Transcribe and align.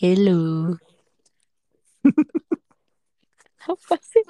Hello. 0.00 0.72
Apa 3.68 4.00
sih? 4.00 4.24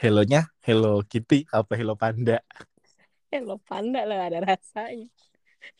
Hello-nya 0.00 0.48
Hello 0.64 1.04
Kitty 1.04 1.44
apa 1.52 1.76
Hello 1.76 1.92
Panda? 1.92 2.40
Hello 3.28 3.60
panda 3.60 4.08
lah 4.08 4.32
ada 4.32 4.40
rasanya. 4.40 5.12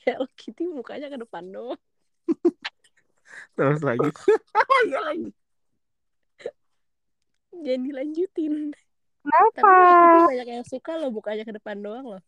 Hello 0.05 0.29
Kitty 0.37 0.69
mukanya 0.69 1.09
ke 1.09 1.17
depan 1.17 1.49
doang. 1.49 1.81
Terus 3.57 3.81
lagi. 3.81 4.05
Iya 4.85 5.01
lagi. 5.09 5.33
Jangan 7.65 7.81
dilanjutin. 7.81 8.77
Kenapa? 9.25 9.73
Tapi 9.73 10.37
banyak 10.37 10.49
yang 10.53 10.67
suka 10.69 11.01
loh 11.01 11.09
mukanya 11.17 11.49
ke 11.49 11.57
depan 11.57 11.81
doang 11.81 12.13
loh. 12.13 12.23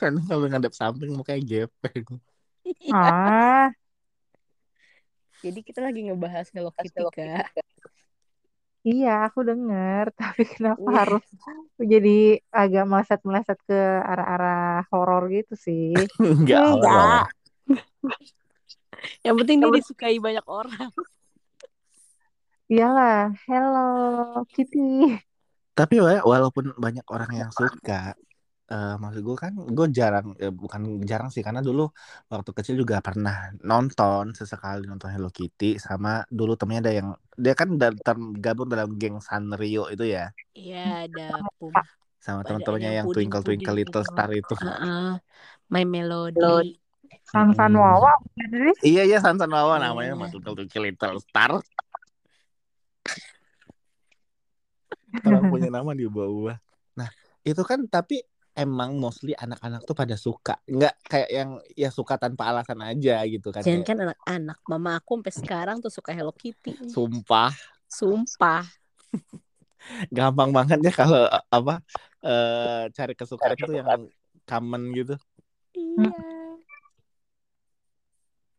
Kan 0.00 0.16
kalau 0.24 0.48
ngadep 0.48 0.72
samping 0.72 1.12
mukanya 1.12 1.68
gepeng. 1.68 2.16
Ah, 2.96 3.76
Jadi 5.38 5.60
kita 5.62 5.80
lagi 5.86 6.02
ngebahas 6.02 6.50
Hello 6.50 6.74
Kitty 6.74 6.98
kak. 7.14 7.46
iya 8.82 9.26
aku 9.30 9.46
dengar, 9.46 10.10
tapi 10.18 10.42
kenapa 10.48 10.82
Wih. 10.82 10.94
harus 10.98 11.24
jadi 11.78 12.42
agak 12.50 12.84
meleset-meleset 12.90 13.58
ke 13.62 13.80
arah-arah 14.02 14.82
horor 14.90 15.30
gitu 15.30 15.54
sih? 15.54 15.94
Enggak 16.18 16.62
Enggak. 16.74 17.24
Yang 19.26 19.36
penting 19.44 19.56
dia 19.62 19.70
disukai 19.78 20.18
banyak 20.18 20.46
orang. 20.50 20.90
Iyalah, 22.68 23.32
hello 23.46 23.88
Kitty. 24.50 25.22
Tapi 25.78 26.02
wa- 26.02 26.26
walaupun 26.26 26.74
banyak 26.74 27.06
orang 27.06 27.30
yang 27.46 27.50
suka, 27.54 28.18
eh 28.68 28.94
maksud 29.00 29.24
gue 29.24 29.36
kan 29.40 29.52
gue 29.56 29.86
jarang, 29.88 30.36
eh, 30.36 30.52
bukan 30.52 31.00
jarang 31.08 31.32
sih 31.32 31.40
karena 31.40 31.64
dulu 31.64 31.88
waktu 32.28 32.50
kecil 32.52 32.76
juga 32.76 33.00
pernah 33.00 33.48
nonton 33.64 34.36
sesekali 34.36 34.84
nonton 34.84 35.08
Hello 35.08 35.32
Kitty 35.32 35.80
sama 35.80 36.20
dulu 36.28 36.52
temennya 36.52 36.80
ada 36.84 36.92
yang 36.92 37.08
dia 37.32 37.56
kan 37.56 37.80
da- 37.80 37.96
tergabung 37.96 38.68
dalam 38.68 38.92
geng 39.00 39.24
Sanrio 39.24 39.88
itu 39.88 40.04
ya 40.04 40.28
Iya 40.52 41.08
ada 41.08 41.40
pum. 41.56 41.72
sama 42.20 42.44
teman-temannya 42.44 42.90
yang 42.92 42.98
yang 43.06 43.08
Twinkle 43.08 43.40
Twinkle 43.40 43.72
Little 43.72 44.04
gitu. 44.04 44.10
Star 44.12 44.28
itu. 44.36 44.52
Heeh. 44.60 45.16
My 45.72 45.84
Melody. 45.88 46.76
San-san 47.24 47.72
Mm-mm. 47.72 47.84
Wawa 47.84 48.12
jadi 48.36 48.72
Iya 48.84 49.02
iya 49.08 49.18
Sansan 49.20 49.48
Wawa 49.52 49.80
Iya. 49.80 49.92
namanya 49.92 50.12
sama 50.12 50.26
Twinkle 50.28 50.54
Twinkle 50.60 50.84
Little 50.92 51.18
Star. 51.24 51.50
Orang 55.24 55.48
punya 55.48 55.68
nama 55.72 55.96
diubah-ubah. 55.96 56.56
Nah 57.00 57.08
itu 57.44 57.62
kan 57.64 57.84
tapi 57.88 58.20
emang 58.58 58.98
mostly 58.98 59.38
anak-anak 59.38 59.86
tuh 59.86 59.94
pada 59.94 60.18
suka, 60.18 60.58
nggak 60.66 60.94
kayak 61.06 61.30
yang 61.30 61.50
ya 61.78 61.94
suka 61.94 62.18
tanpa 62.18 62.50
alasan 62.50 62.82
aja 62.82 63.22
gitu 63.30 63.54
kan. 63.54 63.62
Jangan 63.62 63.86
kan 63.86 63.96
anak-anak. 64.10 64.58
Mama 64.66 64.98
aku 64.98 65.22
sampai 65.22 65.34
sekarang 65.34 65.76
tuh 65.78 65.94
suka 65.94 66.10
Hello 66.10 66.34
Kitty. 66.34 66.74
sumpah 66.90 67.54
Sumpah. 67.88 68.66
gampang 70.12 70.52
banget 70.52 70.84
ya 70.84 70.92
kalau 70.92 71.24
eh, 71.24 71.44
apa 71.48 71.80
eh 72.20 72.84
cari 72.92 73.14
kesukaan 73.16 73.56
tuh 73.56 73.72
yang 73.72 73.88
common 74.44 74.92
gitu. 74.92 75.14
Iya. 75.72 76.10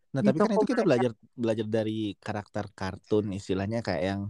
Nah, 0.09 0.25
tapi 0.25 0.41
Gitu 0.41 0.41
kan 0.41 0.57
itu 0.57 0.67
kita 0.73 0.81
belajar 0.81 1.11
belajar 1.37 1.67
dari 1.69 2.17
karakter 2.17 2.65
kartun 2.73 3.29
istilahnya 3.29 3.85
kayak 3.85 4.03
yang 4.03 4.21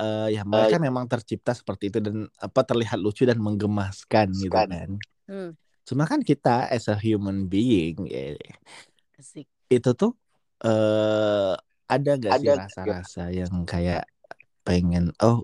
eh 0.00 0.26
ya 0.34 0.42
mereka 0.48 0.76
memang 0.80 1.04
tercipta 1.04 1.52
seperti 1.52 1.92
itu 1.92 1.98
dan 2.00 2.16
apa 2.40 2.60
terlihat 2.64 2.96
lucu 2.96 3.28
dan 3.28 3.36
menggemaskan 3.36 4.32
gitu 4.32 4.48
kan. 4.50 4.90
Hmm. 5.28 5.50
Cuma 5.84 6.04
kan 6.08 6.20
kita 6.24 6.66
as 6.72 6.88
a 6.88 6.96
human 6.96 7.46
being 7.52 8.08
ya, 8.08 8.34
Asik. 9.20 9.46
itu 9.68 9.90
tuh 9.92 10.12
eh 10.64 11.54
ada 11.90 12.10
gak 12.16 12.32
sih 12.40 12.48
rasa-rasa 12.48 13.22
yang 13.34 13.66
kayak 13.66 14.06
pengen 14.66 15.10
oh 15.20 15.42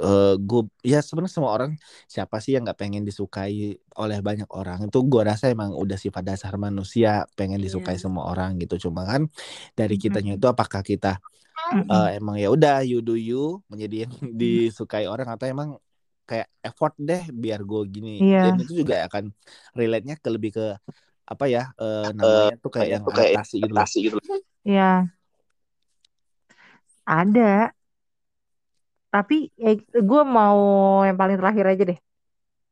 eh 0.00 0.34
gue 0.40 0.62
ya 0.80 1.04
sebenarnya 1.04 1.32
semua 1.36 1.52
orang 1.56 1.72
siapa 2.08 2.40
sih 2.40 2.56
yang 2.56 2.64
nggak 2.64 2.80
pengen 2.80 3.04
disukai 3.04 3.76
oleh 4.00 4.18
banyak 4.24 4.48
orang 4.48 4.88
itu 4.88 4.98
gue 5.04 5.22
rasa 5.26 5.52
emang 5.52 5.76
udah 5.76 5.98
sifat 6.00 6.24
dasar 6.24 6.56
manusia 6.56 7.28
pengen 7.36 7.60
disukai 7.60 8.00
Iya. 8.00 8.04
semua 8.08 8.32
orang 8.32 8.56
gitu 8.62 8.88
cuma 8.88 9.04
kan 9.04 9.28
dari 9.76 9.96
Mhm. 9.96 10.02
kitanya 10.02 10.32
itu 10.40 10.46
apakah 10.48 10.80
kita 10.80 11.20
eh, 11.90 12.08
emang 12.18 12.36
ya 12.40 12.48
udah 12.52 12.82
you 12.84 13.00
do 13.04 13.14
you 13.14 13.60
menjadi 13.70 14.06
yang 14.06 14.12
disukai 14.40 15.04
orang 15.06 15.28
atau 15.28 15.46
emang 15.46 15.70
kayak 16.28 16.46
effort 16.62 16.94
deh 16.98 17.26
biar 17.34 17.60
gue 17.66 17.80
gini 17.90 18.22
Iya. 18.22 18.54
dan 18.54 18.62
itu 18.62 18.86
juga 18.86 18.94
akan 19.10 19.34
relate-nya 19.74 20.14
ke 20.22 20.28
lebih 20.30 20.50
ke 20.54 20.66
apa 21.26 21.44
ya 21.46 21.70
eh, 21.78 22.10
namanya 22.14 22.54
tuh 22.58 22.70
kayak 22.74 22.88
yang 22.98 23.04
adaptasi 23.06 23.56
gitu 23.62 23.74
loh. 24.18 24.26
Iya. 24.66 25.10
Ada. 27.06 27.74
Tapi 29.10 29.50
eh, 29.58 29.82
gue 29.82 30.22
mau 30.22 30.58
yang 31.02 31.18
paling 31.18 31.34
terakhir 31.38 31.64
aja 31.66 31.82
deh. 31.90 31.98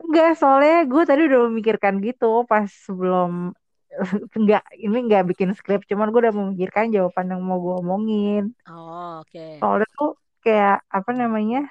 Enggak, 0.06 0.38
soalnya 0.42 0.86
gue 0.90 1.04
tadi 1.06 1.22
udah 1.30 1.40
memikirkan 1.50 2.02
gitu 2.02 2.46
pas 2.50 2.66
sebelum 2.66 3.54
enggak 4.40 4.64
ini 4.78 4.98
enggak 5.10 5.26
bikin 5.30 5.52
skrip, 5.58 5.84
cuman 5.90 6.14
gue 6.14 6.22
udah 6.30 6.36
memikirkan 6.36 6.94
jawaban 6.94 7.34
yang 7.34 7.42
mau 7.42 7.58
gue 7.58 7.76
omongin. 7.82 8.44
Oh, 8.70 9.22
oke. 9.26 9.60
Soalnya 9.60 9.90
tuh 9.98 10.12
kayak 10.46 10.86
apa 10.88 11.12
namanya? 11.12 11.68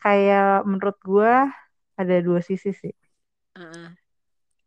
Kayak 0.00 0.64
menurut 0.64 0.96
gue 1.04 1.32
ada 2.00 2.14
dua 2.24 2.40
sisi 2.40 2.72
sih. 2.72 2.94
Heeh. 3.56 3.88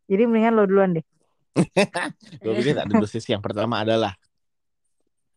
Jadi 0.07 0.22
mendingan 0.29 0.53
lo 0.56 0.63
duluan 0.69 0.96
deh. 0.96 1.06
gue 2.44 2.53
pikir 2.59 2.78
ada 2.78 2.90
dua 2.90 3.06
sisi 3.06 3.30
yang 3.30 3.44
pertama 3.44 3.85
adalah 3.85 4.18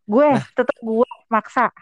Gue 0.07 0.29
tetap 0.55 0.79
gue 0.81 1.09
maksa. 1.27 1.75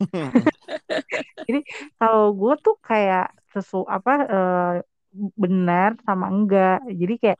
Jadi 1.46 1.60
kalau 2.00 2.32
gue 2.32 2.54
tuh 2.64 2.76
kayak 2.80 3.28
sesu 3.52 3.84
apa 3.84 4.12
eh, 4.24 4.72
benar 5.36 6.00
sama 6.08 6.32
enggak. 6.32 6.80
Jadi 6.88 7.14
kayak 7.20 7.38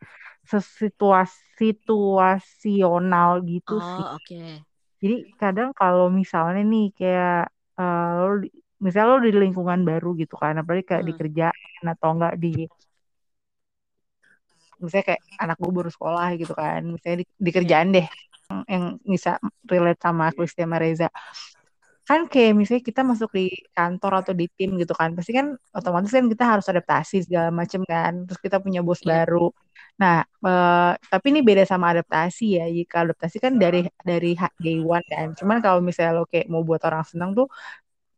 sesituasi 0.50 1.40
situasional 1.62 3.30
gitu 3.46 3.78
sih. 3.78 4.02
Oh, 4.02 4.18
oke. 4.18 4.42
Jadi 5.02 5.14
kadang 5.38 5.70
kalau 5.80 6.06
misalnya 6.10 6.62
nih 6.72 6.84
kayak 6.98 7.50
eh, 7.78 8.10
lo 8.18 8.34
di- 8.42 8.54
misalnya 8.84 9.08
lo 9.14 9.18
di 9.22 9.30
lingkungan 9.42 9.80
baru 9.90 10.08
gitu 10.18 10.34
kan, 10.42 10.54
apalagi 10.60 10.84
kayak 10.90 11.04
di 11.08 11.12
Hmm. 11.14 11.20
kerjaan 11.22 11.84
atau 11.94 12.08
enggak 12.14 12.34
di 12.42 12.48
misalnya 14.82 15.04
kayak 15.14 15.22
anak 15.38 15.56
gue 15.62 15.72
baru 15.78 15.90
sekolah 15.94 16.26
gitu 16.40 16.52
kan, 16.58 16.80
misalnya 16.94 17.16
di, 17.22 17.26
di 17.46 17.50
kerjaan 17.54 17.88
deh 17.94 18.06
yang, 18.50 18.60
yang 18.66 18.84
bisa 19.06 19.38
relate 19.70 20.00
sama 20.02 20.24
Christian 20.34 20.66
sama 20.66 20.78
Reza. 20.82 21.08
Kan 22.02 22.26
kayak 22.26 22.52
misalnya 22.58 22.82
kita 22.82 23.00
masuk 23.06 23.30
di 23.30 23.46
kantor 23.78 24.12
atau 24.26 24.32
di 24.34 24.46
tim 24.58 24.74
gitu 24.74 24.90
kan, 24.90 25.14
pasti 25.14 25.30
kan 25.38 25.54
otomatis 25.70 26.10
kan 26.10 26.26
kita 26.26 26.44
harus 26.52 26.66
adaptasi 26.66 27.16
segala 27.26 27.48
macem 27.54 27.80
kan, 27.86 28.26
terus 28.26 28.40
kita 28.42 28.58
punya 28.58 28.82
bos 28.82 28.98
Iya. 29.06 29.22
baru. 29.22 29.54
Nah, 30.00 30.24
eh, 30.46 30.90
tapi 31.12 31.26
ini 31.32 31.40
beda 31.48 31.62
sama 31.68 31.86
adaptasi 31.92 32.44
ya. 32.58 32.64
Jika 32.78 32.96
adaptasi 33.06 33.36
kan 33.44 33.52
dari 33.62 33.78
dari 34.02 34.28
day 34.64 34.76
one 34.82 35.04
kan. 35.12 35.26
Cuman 35.38 35.58
kalau 35.64 35.80
misalnya 35.84 36.12
lo 36.18 36.24
kayak 36.32 36.46
mau 36.52 36.62
buat 36.68 36.82
orang 36.88 37.04
senang 37.06 37.30
tuh 37.38 37.46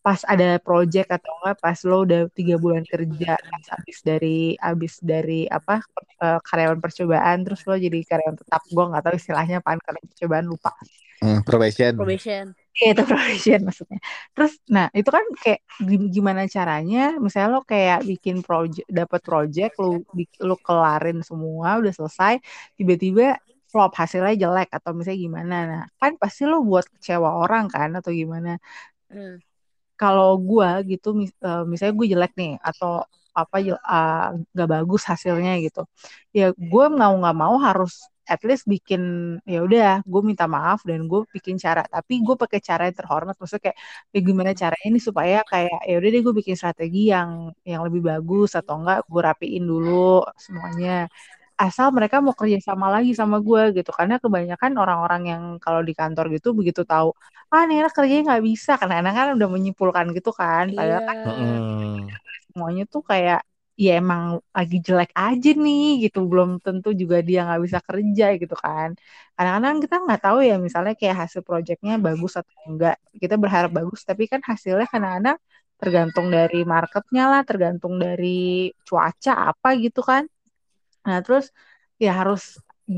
pas 0.05 0.21
ada 0.33 0.61
project 0.61 1.09
atau 1.17 1.33
enggak 1.41 1.57
pas 1.65 1.79
lo 1.89 1.97
udah 2.05 2.21
tiga 2.39 2.55
bulan 2.61 2.85
kerja 2.93 3.41
pas 3.51 3.65
habis 3.75 3.99
dari 4.05 4.53
habis 4.61 4.95
dari 5.01 5.49
apa 5.49 5.81
eh, 6.25 6.39
karyawan 6.49 6.81
percobaan 6.85 7.37
terus 7.45 7.61
lo 7.69 7.75
jadi 7.87 7.99
karyawan 8.11 8.37
tetap 8.41 8.63
gue 8.69 8.85
nggak 8.91 9.03
tahu 9.05 9.15
istilahnya 9.21 9.57
apaan 9.65 9.81
karyawan 9.85 10.09
percobaan 10.13 10.47
lupa 10.53 10.71
Hmm, 11.21 11.43
probation. 11.43 11.95
Probation. 11.97 12.55
Iya 12.79 12.87
itu 12.93 13.03
probation 13.11 13.59
maksudnya. 13.69 13.99
Terus, 14.35 14.53
nah 14.75 14.87
itu 14.99 15.11
kan 15.17 15.25
kayak 15.43 15.61
gi- 15.89 16.11
gimana 16.17 16.43
caranya? 16.55 16.99
Misalnya 17.25 17.49
lo 17.55 17.61
kayak 17.73 17.99
bikin 18.11 18.37
project, 18.47 18.87
dapat 18.99 19.21
project, 19.29 19.73
lo 19.83 19.89
lo 20.49 20.55
kelarin 20.67 21.19
semua, 21.29 21.69
udah 21.81 21.93
selesai, 21.99 22.33
tiba-tiba 22.79 23.39
flop 23.71 23.93
hasilnya 24.01 24.35
jelek 24.43 24.69
atau 24.77 24.91
misalnya 24.97 25.21
gimana? 25.27 25.55
Nah 25.71 25.83
kan 26.01 26.13
pasti 26.23 26.43
lo 26.51 26.57
buat 26.69 26.87
kecewa 26.95 27.31
orang 27.43 27.65
kan 27.75 27.89
atau 27.99 28.11
gimana? 28.21 28.51
Hmm. 29.13 29.39
Kalau 30.01 30.29
gua 30.49 30.69
gitu, 30.91 31.09
mis- 31.21 31.39
eh, 31.47 31.63
misalnya 31.71 31.95
gue 32.01 32.09
jelek 32.15 32.33
nih 32.41 32.51
atau 32.69 32.91
apa 33.41 33.57
ah, 33.95 34.31
nggak 34.55 34.69
bagus 34.75 35.03
hasilnya 35.11 35.51
gitu, 35.65 35.81
ya 36.39 36.45
gue 36.55 36.85
mau 37.01 37.13
nggak 37.21 37.35
mau 37.43 37.55
harus 37.67 37.93
at 38.33 38.41
least 38.49 38.65
bikin 38.73 39.03
ya 39.53 39.59
udah 39.67 39.85
gue 40.13 40.21
minta 40.31 40.45
maaf 40.57 40.79
dan 40.89 41.01
gue 41.11 41.21
bikin 41.37 41.57
cara 41.65 41.81
tapi 41.95 42.13
gue 42.27 42.37
pakai 42.43 42.61
cara 42.69 42.83
yang 42.89 42.97
terhormat 43.01 43.35
maksudnya 43.39 43.63
kayak 43.73 43.79
ya 44.15 44.19
gimana 44.29 44.51
caranya 44.61 44.89
nih 44.95 45.05
supaya 45.09 45.37
kayak 45.51 45.77
ya 45.89 45.93
udah 45.99 46.09
deh 46.15 46.21
gue 46.27 46.35
bikin 46.41 46.57
strategi 46.61 46.99
yang 47.15 47.31
yang 47.71 47.81
lebih 47.87 48.03
bagus 48.11 48.49
atau 48.59 48.75
enggak 48.81 48.99
gue 49.13 49.21
rapiin 49.29 49.65
dulu 49.71 49.91
semuanya 50.45 50.91
asal 51.65 51.87
mereka 51.97 52.17
mau 52.25 52.35
kerja 52.41 52.59
sama 52.69 52.87
lagi 52.95 53.11
sama 53.21 53.37
gue 53.47 53.61
gitu 53.79 53.91
karena 53.99 54.15
kebanyakan 54.23 54.73
orang-orang 54.83 55.23
yang 55.33 55.43
kalau 55.65 55.81
di 55.89 55.93
kantor 56.01 56.25
gitu 56.35 56.49
begitu 56.59 56.83
tahu 56.91 57.09
ah 57.55 57.63
nih 57.69 57.77
anak 57.87 57.93
kerjanya 57.97 58.23
nggak 58.29 58.45
bisa 58.51 58.71
karena 58.81 58.95
anak 59.01 59.13
kan 59.19 59.27
udah 59.39 59.49
menyimpulkan 59.55 60.07
gitu 60.17 60.31
kan 60.41 60.65
padahal 60.77 61.03
kan 61.09 61.17
Iya. 61.23 61.27
Mm-mm. 61.27 62.19
semuanya 62.51 62.83
tuh 62.93 63.03
kayak 63.11 63.39
ya 63.83 63.91
emang 64.01 64.23
lagi 64.57 64.77
jelek 64.87 65.11
aja 65.23 65.49
nih 65.65 65.83
gitu 66.07 66.19
belum 66.31 66.51
tentu 66.65 66.89
juga 67.01 67.17
dia 67.29 67.39
nggak 67.47 67.61
bisa 67.67 67.79
kerja 67.89 68.25
gitu 68.41 68.55
kan. 68.65 68.89
Kadang-kadang 69.37 69.77
kita 69.85 69.95
nggak 70.05 70.21
tahu 70.25 70.39
ya 70.49 70.55
misalnya 70.67 70.93
kayak 71.01 71.17
hasil 71.27 71.41
proyeknya 71.47 71.93
bagus 72.07 72.33
atau 72.41 72.55
enggak. 72.71 72.95
Kita 73.23 73.35
berharap 73.43 73.71
bagus 73.79 74.01
tapi 74.09 74.25
kan 74.33 74.41
hasilnya 74.51 74.87
kadang-kadang 74.93 75.39
tergantung 75.81 76.27
dari 76.37 76.57
marketnya 76.73 77.23
lah 77.33 77.41
tergantung 77.49 77.95
dari 78.05 78.71
cuaca 78.87 79.33
apa 79.51 79.69
gitu 79.85 80.01
kan. 80.11 80.23
Nah 81.07 81.19
terus 81.25 81.45
ya 82.05 82.11
harus 82.21 82.43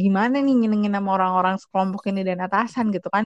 gimana 0.01 0.35
nih 0.45 0.55
nyenengin 0.61 0.93
sama 0.97 1.11
orang-orang 1.17 1.57
sekelompok 1.63 2.03
ini 2.11 2.21
dan 2.29 2.39
atasan 2.47 2.87
gitu 2.95 3.09
kan 3.15 3.25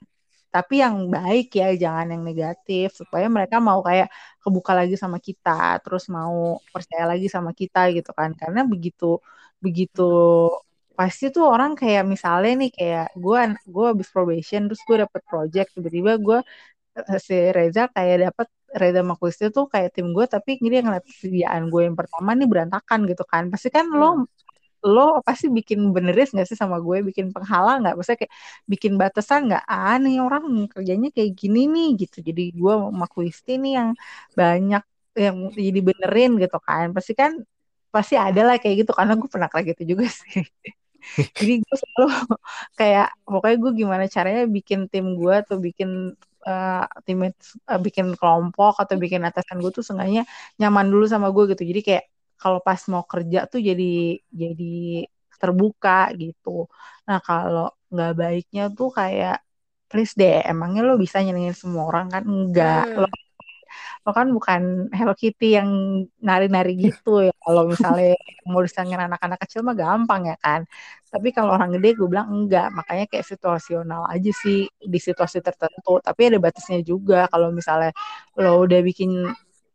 tapi 0.53 0.73
yang 0.83 0.95
baik 1.15 1.45
ya 1.59 1.65
jangan 1.83 2.07
yang 2.13 2.23
negatif. 2.29 2.85
Supaya 3.01 3.25
mereka 3.35 3.55
mau 3.67 3.79
kayak 3.87 4.07
kebuka 4.43 4.71
lagi 4.79 4.95
sama 5.03 5.17
kita 5.27 5.51
terus 5.83 6.03
mau 6.15 6.59
percaya 6.73 7.03
lagi 7.11 7.27
sama 7.35 7.51
kita 7.59 7.79
gitu 7.95 8.09
kan. 8.19 8.29
Karena 8.41 8.59
begitu 8.73 9.05
begitu 9.65 10.01
pasti 10.97 11.23
tuh 11.35 11.43
orang 11.53 11.71
kayak 11.79 12.03
misalnya 12.13 12.51
nih 12.61 12.71
kayak 12.77 13.05
gue 13.23 13.37
gue 13.73 13.85
habis 13.91 14.07
probation 14.13 14.61
terus 14.67 14.81
gue 14.87 14.97
dapet 15.03 15.21
project 15.31 15.69
tiba-tiba 15.75 16.11
gue 16.25 16.39
si 17.25 17.35
Reza 17.55 17.81
kayak 17.95 18.17
dapet 18.29 18.47
Reza 18.81 19.01
Makulisti 19.09 19.45
tuh 19.55 19.65
kayak 19.73 19.89
tim 19.95 20.07
gue 20.15 20.25
tapi 20.35 20.49
dia 20.71 20.81
ngeliat 20.85 21.05
kerjaan 21.07 21.63
gue 21.71 21.81
yang 21.87 21.95
pertama 21.99 22.29
nih 22.37 22.47
berantakan 22.51 22.99
gitu 23.09 23.23
kan. 23.31 23.43
Pasti 23.51 23.67
kan 23.75 23.85
lo 23.99 24.27
lo 24.93 25.01
pasti 25.27 25.45
bikin 25.57 25.79
beneris 25.95 26.27
gak 26.37 26.47
sih 26.49 26.57
sama 26.63 26.77
gue? 26.85 26.97
Bikin 27.07 27.25
penghalang 27.35 27.77
nggak? 27.85 27.93
Maksudnya 27.97 28.19
kayak 28.25 28.33
bikin 28.71 28.93
batasan 29.01 29.39
nggak? 29.47 29.63
Ah 29.71 29.95
nih 30.03 30.15
orang 30.25 30.43
kerjanya 30.73 31.07
kayak 31.15 31.31
gini 31.41 31.59
nih 31.73 31.87
gitu. 32.01 32.17
Jadi 32.27 32.41
gue 32.59 32.73
makuisti 33.01 33.51
nih 33.61 33.71
yang 33.79 33.89
banyak 34.39 34.81
yang 35.23 35.37
jadi 35.67 35.79
benerin 35.87 36.29
gitu 36.41 36.57
kan. 36.67 36.85
Pasti 36.95 37.11
kan 37.21 37.31
pasti 37.95 38.15
ada 38.25 38.41
lah 38.47 38.55
kayak 38.61 38.75
gitu. 38.85 38.91
Karena 38.97 39.13
gue 39.19 39.29
pernah 39.33 39.49
kayak 39.51 39.65
gitu 39.75 39.81
juga 39.95 40.05
sih. 40.19 40.41
Jadi 41.37 41.53
gue 41.63 41.75
selalu 41.81 42.05
kayak 42.79 43.07
pokoknya 43.25 43.57
gue 43.63 43.71
gimana 43.81 44.03
caranya 44.15 44.43
bikin 44.57 44.79
tim 44.91 45.05
gue 45.19 45.33
atau 45.41 45.57
bikin 45.65 45.89
uh, 46.47 46.83
tim 47.05 47.17
uh, 47.25 47.79
bikin 47.85 48.07
kelompok 48.19 48.73
atau 48.83 48.95
bikin 49.03 49.21
atasan 49.27 49.57
gue 49.63 49.71
tuh 49.73 49.83
seenggaknya 49.85 50.21
nyaman 50.61 50.87
dulu 50.93 51.05
sama 51.09 51.27
gue 51.35 51.43
gitu. 51.53 51.63
Jadi 51.69 51.81
kayak 51.87 52.03
kalau 52.41 52.59
pas 52.67 52.81
mau 52.91 53.03
kerja 53.05 53.45
tuh 53.51 53.61
jadi 53.61 54.17
jadi 54.33 54.73
terbuka 55.41 56.09
gitu. 56.21 56.65
Nah 57.07 57.17
kalau 57.21 57.69
nggak 57.93 58.11
baiknya 58.21 58.63
tuh 58.77 58.89
kayak 58.99 59.41
please 59.89 60.13
deh, 60.15 60.39
emangnya 60.47 60.81
lo 60.87 60.95
bisa 60.95 61.19
nyenengin 61.19 61.53
semua 61.57 61.83
orang 61.89 62.07
kan? 62.13 62.23
Enggak. 62.23 62.83
Hmm. 62.95 63.03
Lo, 63.03 63.07
lo 64.07 64.11
kan 64.15 64.27
bukan 64.31 64.61
Hello 64.95 65.13
Kitty 65.13 65.59
yang 65.59 65.69
nari-nari 66.23 66.73
gitu 66.79 67.27
ya. 67.27 67.33
Kalau 67.43 67.67
misalnya 67.67 68.15
mau 68.47 68.63
disangin 68.63 68.97
anak-anak 68.97 69.37
kecil 69.43 69.61
mah 69.67 69.75
gampang 69.75 70.31
ya 70.31 70.37
kan. 70.39 70.63
Tapi 71.11 71.35
kalau 71.35 71.51
orang 71.59 71.75
gede 71.75 71.99
gue 71.99 72.07
bilang 72.07 72.31
enggak. 72.31 72.71
Makanya 72.71 73.05
kayak 73.11 73.25
situasional 73.27 74.07
aja 74.07 74.31
sih 74.31 74.71
di 74.79 74.99
situasi 75.01 75.43
tertentu. 75.43 75.99
Tapi 75.99 76.21
ada 76.31 76.39
batasnya 76.39 76.79
juga. 76.81 77.27
Kalau 77.27 77.51
misalnya 77.51 77.91
lo 78.39 78.63
udah 78.63 78.79
bikin 78.79 79.27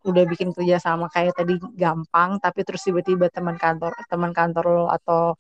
udah 0.07 0.25
bikin 0.31 0.55
kerja 0.55 0.79
sama 0.79 1.11
kayak 1.11 1.35
tadi 1.35 1.59
gampang 1.75 2.39
tapi 2.39 2.63
terus 2.63 2.87
tiba-tiba 2.87 3.27
teman 3.29 3.59
kantor 3.59 3.93
teman 4.07 4.31
kantor 4.31 4.65
lo 4.71 4.87
atau 4.87 5.35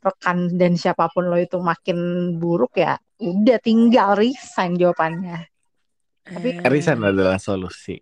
rekan 0.00 0.52
dan 0.60 0.76
siapa 0.76 1.08
pun 1.08 1.28
lo 1.28 1.40
itu 1.40 1.56
makin 1.60 2.32
buruk 2.36 2.76
ya 2.76 3.00
udah 3.20 3.58
tinggal 3.60 4.16
resign 4.16 4.76
jawabannya 4.76 5.48
tapi 6.24 6.60
resign 6.68 7.00
adalah 7.00 7.40
solusi 7.40 8.00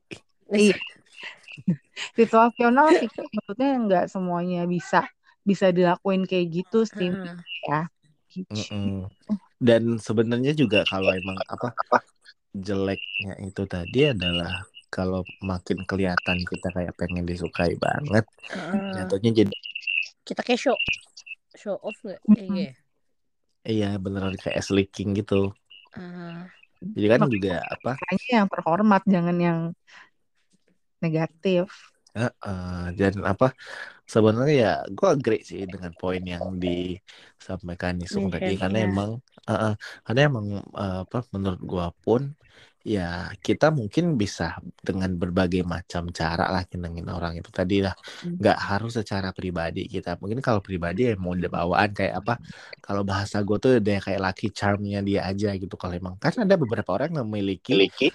iya 0.51 0.75
situasional 2.19 2.95
sih 2.99 3.11
maksudnya 3.11 3.71
nggak 3.79 4.05
semuanya 4.11 4.67
bisa 4.67 5.07
bisa 5.43 5.71
dilakuin 5.71 6.27
kayak 6.27 6.63
gitu 6.63 6.85
sih 6.85 7.11
uh. 7.11 7.39
ya 7.67 7.81
gitu. 8.31 8.53
Mm 8.53 8.63
-mm. 9.07 9.39
dan 9.59 9.83
sebenarnya 9.99 10.53
juga 10.55 10.85
kalau 10.87 11.11
emang 11.15 11.39
apa 11.49 11.73
jeleknya 12.53 13.39
itu 13.43 13.63
tadi 13.65 14.13
adalah 14.13 14.67
kalau 14.89 15.23
makin 15.45 15.85
kelihatan 15.85 16.39
kita 16.45 16.69
kayak 16.73 16.95
pengen 16.97 17.25
disukai 17.29 17.77
banget 17.77 18.25
uh, 18.53 18.93
jatuhnya 18.97 19.45
jadi 19.45 19.57
kita 20.29 20.41
kayak 20.45 20.61
show 20.61 20.77
show 21.57 21.77
off 21.81 21.97
nggak? 22.05 22.21
Iya 22.37 22.71
iya 23.69 23.91
beneran 24.01 24.37
kayak 24.39 24.65
leaking 24.71 25.19
gitu. 25.19 25.53
Uh, 25.97 26.47
jadi 26.81 27.19
kan 27.19 27.29
juga 27.29 27.65
apa? 27.65 27.99
yang 28.31 28.47
terhormat 28.47 29.03
jangan 29.09 29.37
yang 29.37 29.61
negatif. 31.03 31.69
Uh, 32.17 32.33
uh, 32.43 32.85
dan 32.97 33.21
apa? 33.27 33.53
Sebenarnya 34.09 34.55
ya 34.57 34.75
gue 34.89 35.09
agree 35.09 35.45
sih 35.45 35.69
dengan 35.69 35.93
poin 35.93 36.23
yang 36.25 36.57
disampaikan 36.57 38.01
Nisung 38.01 38.33
tadi 38.33 38.57
karena 38.57 38.85
ya. 38.85 38.89
emang 38.89 39.11
uh, 39.21 39.53
uh, 39.53 39.75
karena 40.09 40.21
emang 40.33 40.47
uh, 40.73 41.05
apa 41.05 41.29
menurut 41.37 41.61
gue 41.61 41.87
pun 42.01 42.23
ya 42.89 43.29
kita 43.45 43.69
mungkin 43.69 44.17
bisa 44.17 44.57
dengan 44.81 45.13
berbagai 45.13 45.61
macam 45.61 46.09
cara 46.09 46.49
lah 46.49 46.65
nyenengin 46.73 47.05
orang 47.13 47.37
itu 47.37 47.53
tadi 47.53 47.85
lah. 47.85 47.93
Hmm. 48.25 48.41
nggak 48.41 48.59
harus 48.59 48.97
secara 48.97 49.29
pribadi 49.37 49.85
kita. 49.85 50.17
Mungkin 50.17 50.41
kalau 50.41 50.65
pribadi 50.65 51.13
ya 51.13 51.15
mau 51.21 51.37
bawaan 51.37 51.93
kayak 51.93 52.25
apa 52.25 52.41
kalau 52.81 53.05
bahasa 53.05 53.45
gue 53.45 53.57
tuh 53.61 53.71
udah 53.77 54.01
kayak 54.01 54.21
laki 54.25 54.49
charmnya 54.57 55.05
dia 55.05 55.29
aja 55.29 55.53
gitu 55.61 55.77
kalau 55.77 55.95
emang. 56.01 56.17
Kan 56.17 56.33
ada 56.41 56.57
beberapa 56.57 56.97
orang 56.97 57.13
yang 57.13 57.29
memiliki 57.29 57.77
Miliki. 57.77 58.09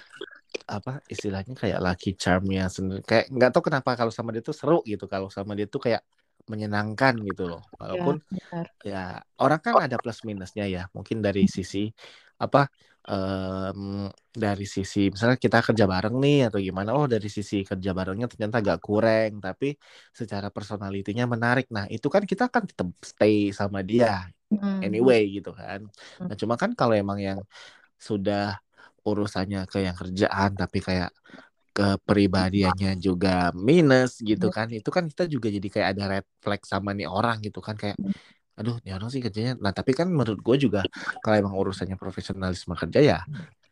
apa 0.66 0.98
istilahnya 1.06 1.54
kayak 1.54 1.78
laki 1.78 2.18
charmnya 2.18 2.66
sendiri. 2.66 3.06
Kayak 3.06 3.30
nggak 3.30 3.50
tahu 3.54 3.70
kenapa 3.70 3.94
kalau 3.94 4.10
sama 4.10 4.34
dia 4.34 4.42
tuh 4.42 4.56
seru 4.58 4.82
gitu 4.82 5.06
kalau 5.06 5.30
sama 5.30 5.54
dia 5.54 5.70
tuh 5.70 5.78
kayak 5.78 6.02
menyenangkan 6.50 7.14
gitu 7.22 7.46
loh. 7.46 7.62
Ya, 7.62 7.78
walaupun 7.78 8.14
ya, 8.34 8.60
ya 8.82 9.04
orang 9.38 9.60
kan 9.62 9.78
ada 9.78 9.96
plus 10.02 10.26
minusnya 10.26 10.66
ya. 10.66 10.90
Mungkin 10.90 11.22
dari 11.22 11.46
sisi 11.46 11.94
apa 12.34 12.66
um, 13.08 14.08
dari 14.32 14.66
sisi 14.66 15.12
misalnya 15.12 15.38
kita 15.38 15.60
kerja 15.60 15.84
bareng 15.84 16.16
nih 16.18 16.48
atau 16.48 16.58
gimana 16.58 16.90
oh 16.96 17.06
dari 17.06 17.28
sisi 17.28 17.62
kerja 17.62 17.90
barengnya 17.92 18.26
ternyata 18.26 18.58
agak 18.64 18.78
kurang 18.80 19.38
tapi 19.38 19.76
secara 20.10 20.48
personalitinya 20.48 21.28
menarik 21.28 21.68
nah 21.70 21.84
itu 21.86 22.08
kan 22.08 22.24
kita 22.24 22.48
kan 22.48 22.64
tetap 22.64 22.88
stay 23.04 23.52
sama 23.52 23.84
dia 23.84 24.26
hmm. 24.50 24.80
anyway 24.82 25.28
gitu 25.28 25.52
kan 25.52 25.84
hmm. 25.84 26.26
nah 26.32 26.34
cuma 26.34 26.54
kan 26.56 26.72
kalau 26.72 26.96
emang 26.96 27.20
yang 27.20 27.40
sudah 28.00 28.58
urusannya 29.04 29.68
ke 29.68 29.84
yang 29.84 29.96
kerjaan 29.96 30.56
tapi 30.56 30.80
kayak 30.80 31.12
kepribadiannya 31.74 32.96
juga 33.02 33.50
minus 33.52 34.22
gitu 34.22 34.46
iya. 34.48 34.56
kan 34.56 34.68
itu 34.70 34.90
kan 34.94 35.10
kita 35.10 35.26
juga 35.26 35.50
jadi 35.50 35.68
kayak 35.68 35.88
ada 35.98 36.04
red 36.06 36.26
flag 36.38 36.62
sama 36.62 36.94
nih 36.94 37.10
orang 37.10 37.42
gitu 37.42 37.58
kan 37.58 37.74
kayak 37.74 37.98
hmm 37.98 38.33
aduh 38.54 38.78
ya 38.86 38.98
orang 38.98 39.10
sih 39.10 39.18
kerjanya 39.18 39.58
nah 39.58 39.74
tapi 39.74 39.92
kan 39.94 40.06
menurut 40.06 40.38
gue 40.38 40.56
juga 40.70 40.80
kalau 41.22 41.36
emang 41.38 41.54
urusannya 41.58 41.98
profesionalisme 41.98 42.74
kerja 42.78 43.00
ya 43.02 43.18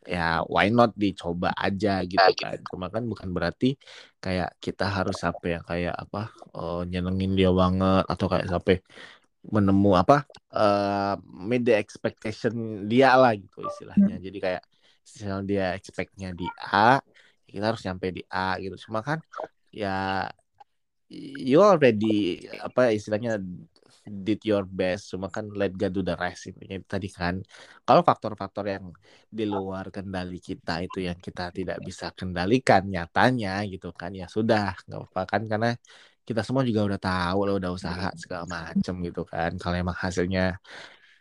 ya 0.03 0.43
why 0.51 0.67
not 0.67 0.91
dicoba 0.99 1.55
aja 1.55 2.03
gitu 2.03 2.19
kan. 2.19 2.59
cuma 2.67 2.91
kan 2.91 3.07
bukan 3.07 3.31
berarti 3.31 3.79
kayak 4.19 4.59
kita 4.59 4.91
harus 4.91 5.15
sampai 5.15 5.59
yang 5.59 5.65
kayak 5.65 5.95
apa 5.95 6.35
uh, 6.59 6.83
nyenengin 6.83 7.39
dia 7.39 7.55
banget 7.55 8.05
atau 8.11 8.27
kayak 8.27 8.51
sampai 8.51 8.83
menemu 9.47 9.99
apa 9.99 10.23
uh, 10.55 11.19
meet 11.27 11.67
the 11.67 11.75
expectation 11.75 12.87
dia 12.87 13.19
lah 13.19 13.35
gitu 13.35 13.59
istilahnya. 13.67 14.23
Jadi 14.23 14.39
kayak 14.39 14.63
misalnya 15.03 15.43
dia 15.43 15.67
expectnya 15.75 16.31
di 16.31 16.47
A 16.71 17.03
kita 17.51 17.65
harus 17.75 17.83
nyampe 17.83 18.07
di 18.15 18.23
A 18.31 18.55
gitu. 18.63 18.79
Cuma 18.87 19.03
kan 19.03 19.19
ya 19.75 20.31
you 21.11 21.59
already 21.61 22.47
apa 22.63 22.95
istilahnya 22.95 23.43
did 24.07 24.41
your 24.43 24.67
best. 24.67 25.15
Cuma 25.15 25.31
kan 25.31 25.47
let 25.55 25.73
God 25.75 25.93
do 25.95 26.03
the 26.03 26.17
rest 26.19 26.51
intinya 26.51 26.79
tadi 26.87 27.09
kan. 27.11 27.39
Kalau 27.87 28.03
faktor-faktor 28.03 28.65
yang 28.67 28.85
di 29.31 29.45
luar 29.47 29.89
kendali 29.95 30.39
kita 30.43 30.83
itu 30.83 31.07
yang 31.07 31.19
kita 31.19 31.55
tidak 31.55 31.79
bisa 31.81 32.11
kendalikan 32.13 32.87
nyatanya 32.87 33.63
gitu 33.71 33.95
kan 33.95 34.11
ya 34.15 34.27
sudah 34.27 34.75
nggak 34.87 34.99
apa-apa 34.99 35.23
kan. 35.27 35.43
Karena 35.47 35.71
kita 36.23 36.43
semua 36.47 36.63
juga 36.63 36.87
udah 36.87 37.01
tahu 37.03 37.39
lo 37.47 37.53
udah 37.59 37.71
usaha 37.75 38.09
segala 38.19 38.45
macem 38.47 38.95
gitu 39.07 39.23
kan. 39.27 39.55
Kalau 39.59 39.77
emang 39.79 39.97
hasilnya 39.97 40.59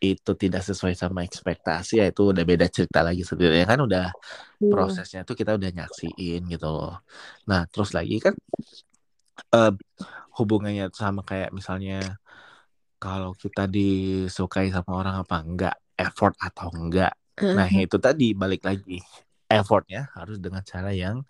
itu 0.02 0.32
tidak 0.34 0.66
sesuai 0.66 0.98
sama 0.98 1.22
ekspektasi 1.22 2.02
ya 2.02 2.10
itu 2.10 2.34
udah 2.34 2.42
beda 2.42 2.66
cerita 2.74 3.06
lagi 3.06 3.22
sebenarnya 3.22 3.66
kan. 3.70 3.80
Udah 3.86 4.06
hmm. 4.62 4.72
prosesnya 4.74 5.22
tuh 5.22 5.38
kita 5.38 5.58
udah 5.58 5.70
nyaksiin 5.70 6.42
gitu 6.50 6.68
loh. 6.70 7.06
Nah 7.50 7.66
terus 7.70 7.94
lagi 7.94 8.18
kan 8.18 8.34
uh, 9.54 9.74
hubungannya 10.38 10.90
sama 10.94 11.22
kayak 11.22 11.52
misalnya 11.52 12.21
kalau 13.01 13.34
kita 13.34 13.65
disukai 13.65 14.70
sama 14.70 15.01
orang 15.01 15.15
apa 15.25 15.41
enggak, 15.41 15.75
effort 15.98 16.38
atau 16.38 16.70
enggak. 16.70 17.17
Nah, 17.41 17.65
itu 17.65 17.98
tadi 17.98 18.38
balik 18.38 18.62
lagi. 18.62 19.01
Effortnya 19.50 20.13
harus 20.13 20.38
dengan 20.38 20.62
cara 20.62 20.93
yang 20.93 21.25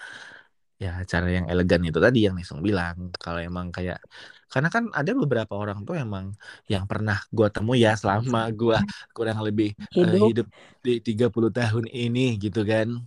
ya 0.81 0.97
cara 1.07 1.29
yang 1.29 1.45
elegan 1.47 1.79
itu 1.87 1.95
tadi 2.03 2.27
yang 2.27 2.35
Nisung 2.35 2.59
bilang. 2.59 3.15
Kalau 3.15 3.39
emang 3.39 3.71
kayak 3.71 4.03
karena 4.51 4.67
kan 4.67 4.91
ada 4.91 5.15
beberapa 5.15 5.55
orang 5.55 5.87
tuh 5.87 5.95
emang 5.95 6.35
yang 6.67 6.83
pernah 6.83 7.23
gue 7.31 7.47
temui 7.47 7.87
ya 7.87 7.95
selama 7.95 8.51
gue 8.51 8.75
kurang 9.15 9.39
lebih 9.39 9.71
hidup, 9.95 10.19
uh, 10.19 10.27
hidup 10.27 10.47
di 10.83 10.99
30 10.99 11.31
tahun 11.55 11.85
ini 11.87 12.35
gitu 12.35 12.67
kan. 12.67 12.99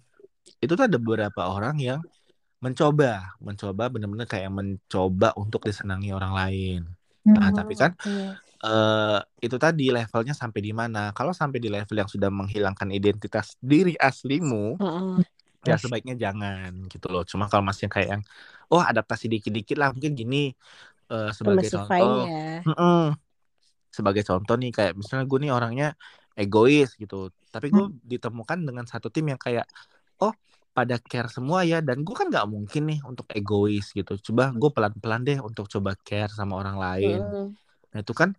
Itu 0.64 0.72
tuh 0.72 0.88
ada 0.88 0.96
beberapa 0.96 1.52
orang 1.52 1.76
yang 1.84 2.00
mencoba 2.64 3.36
mencoba 3.44 3.92
bener-bener 3.92 4.24
kayak 4.24 4.48
mencoba 4.48 5.36
untuk 5.36 5.68
disenangi 5.68 6.16
orang 6.16 6.32
lain 6.32 6.80
nah 7.32 7.48
Hmm. 7.48 7.56
tapi 7.58 7.74
kan 7.82 7.90
Iya. 8.04 8.44
eh 8.64 9.18
itu 9.46 9.56
tadi 9.64 9.82
levelnya 9.96 10.34
sampai 10.42 10.60
di 10.66 10.72
mana 10.80 10.98
kalau 11.18 11.32
sampai 11.40 11.58
di 11.64 11.68
level 11.74 11.96
yang 12.00 12.10
sudah 12.14 12.30
menghilangkan 12.38 12.88
identitas 12.98 13.46
diri 13.70 13.92
aslimu 14.08 14.56
Heeh. 14.78 15.24
ya 15.68 15.74
sebaiknya 15.82 16.14
jangan 16.24 16.70
gitu 16.92 17.06
loh 17.12 17.22
cuma 17.30 17.44
kalau 17.50 17.64
masih 17.70 17.86
kayak 17.94 18.08
yang 18.14 18.22
oh 18.72 18.82
adaptasi 18.90 19.24
dikit-dikit 19.32 19.76
lah 19.80 19.88
mungkin 19.94 20.12
gini 20.20 20.36
eh, 21.12 21.28
Itu 21.38 21.50
sebagai 21.50 21.68
contoh 21.76 22.12
ya. 22.24 22.64
Mm-mm. 22.66 22.96
sebagai 23.96 24.22
contoh 24.28 24.54
nih 24.60 24.70
kayak 24.76 24.92
misalnya 25.00 25.24
gue 25.30 25.38
nih 25.44 25.52
orangnya 25.56 25.86
egois 26.40 26.88
gitu 27.02 27.14
tapi 27.54 27.66
gue 27.74 27.84
ditemukan 28.12 28.58
dengan 28.68 28.84
satu 28.92 29.08
tim 29.14 29.24
yang 29.32 29.40
kayak 29.46 29.64
oh 30.22 30.32
pada 30.76 30.96
care 31.10 31.30
semua 31.36 31.60
ya 31.70 31.78
dan 31.88 32.02
gue 32.06 32.14
kan 32.20 32.26
nggak 32.32 32.46
mungkin 32.54 32.82
nih 32.90 32.98
untuk 33.10 33.26
egois 33.36 33.86
gitu 33.98 34.12
coba 34.26 34.42
gue 34.60 34.70
pelan-pelan 34.76 35.20
deh 35.28 35.38
untuk 35.48 35.64
coba 35.74 35.90
care 36.06 36.32
sama 36.38 36.54
orang 36.60 36.76
lain 36.84 37.22
Heeh. 37.30 37.54
nah 37.92 38.00
itu 38.04 38.12
kan 38.20 38.30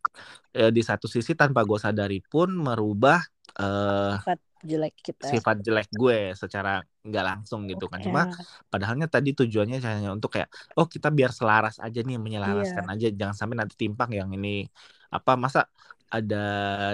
eh, 0.57 0.71
di 0.75 0.81
satu 0.89 1.07
sisi 1.15 1.33
tanpa 1.41 1.61
gue 1.69 1.79
sadari 1.81 2.19
pun 2.31 2.49
merubah 2.65 3.19
eh, 3.61 4.15
Sifat 4.15 4.39
jelek 4.69 4.95
kita. 5.05 5.27
sifat 5.31 5.57
jelek 5.65 5.89
gue 5.89 6.37
secara 6.37 6.69
nggak 7.07 7.23
langsung 7.29 7.65
gitu 7.71 7.89
kan 7.89 7.97
cuma 8.05 8.21
Ya. 8.27 8.45
padahalnya 8.69 9.07
tadi 9.09 9.33
tujuannya 9.33 9.77
hanya 9.81 10.09
untuk 10.13 10.29
kayak 10.37 10.49
oh 10.77 10.85
kita 10.85 11.09
biar 11.09 11.31
selaras 11.33 11.75
aja 11.81 11.99
nih 12.05 12.17
menyelaraskan 12.21 12.85
aja 12.93 13.05
jangan 13.19 13.33
sampai 13.39 13.55
nanti 13.57 13.73
timpang 13.83 14.09
yang 14.13 14.29
ini 14.37 14.69
apa 15.09 15.31
masa 15.33 15.65
ada 16.11 16.37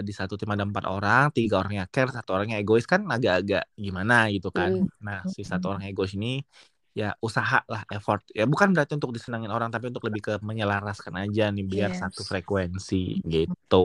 di 0.08 0.12
satu 0.16 0.34
tim 0.40 0.50
ada 0.54 0.64
empat 0.70 0.86
orang 0.88 1.24
tiga 1.36 1.62
orangnya 1.62 1.84
care 1.94 2.10
satu 2.12 2.30
orangnya 2.36 2.58
egois 2.62 2.86
kan 2.90 3.02
agak-agak 3.08 3.64
gimana 3.86 4.14
gitu 4.36 4.50
kan 4.54 4.72
Mm. 4.82 4.88
nah 5.06 5.26
si 5.28 5.42
satu 5.44 5.66
orang 5.72 5.84
egois 5.90 6.14
ini 6.18 6.42
ya 7.00 7.16
usaha 7.24 7.64
lah 7.72 7.82
effort 7.96 8.22
ya 8.36 8.44
bukan 8.52 8.68
berarti 8.76 8.94
untuk 9.00 9.12
disenangin 9.16 9.52
orang 9.56 9.70
tapi 9.74 9.88
untuk 9.92 10.04
lebih 10.08 10.22
ke 10.28 10.34
menyelaraskan 10.44 11.16
aja 11.24 11.44
nih 11.56 11.64
biar 11.74 11.92
Yes. 11.92 12.02
satu 12.02 12.22
frekuensi 12.28 13.24
gitu 13.34 13.76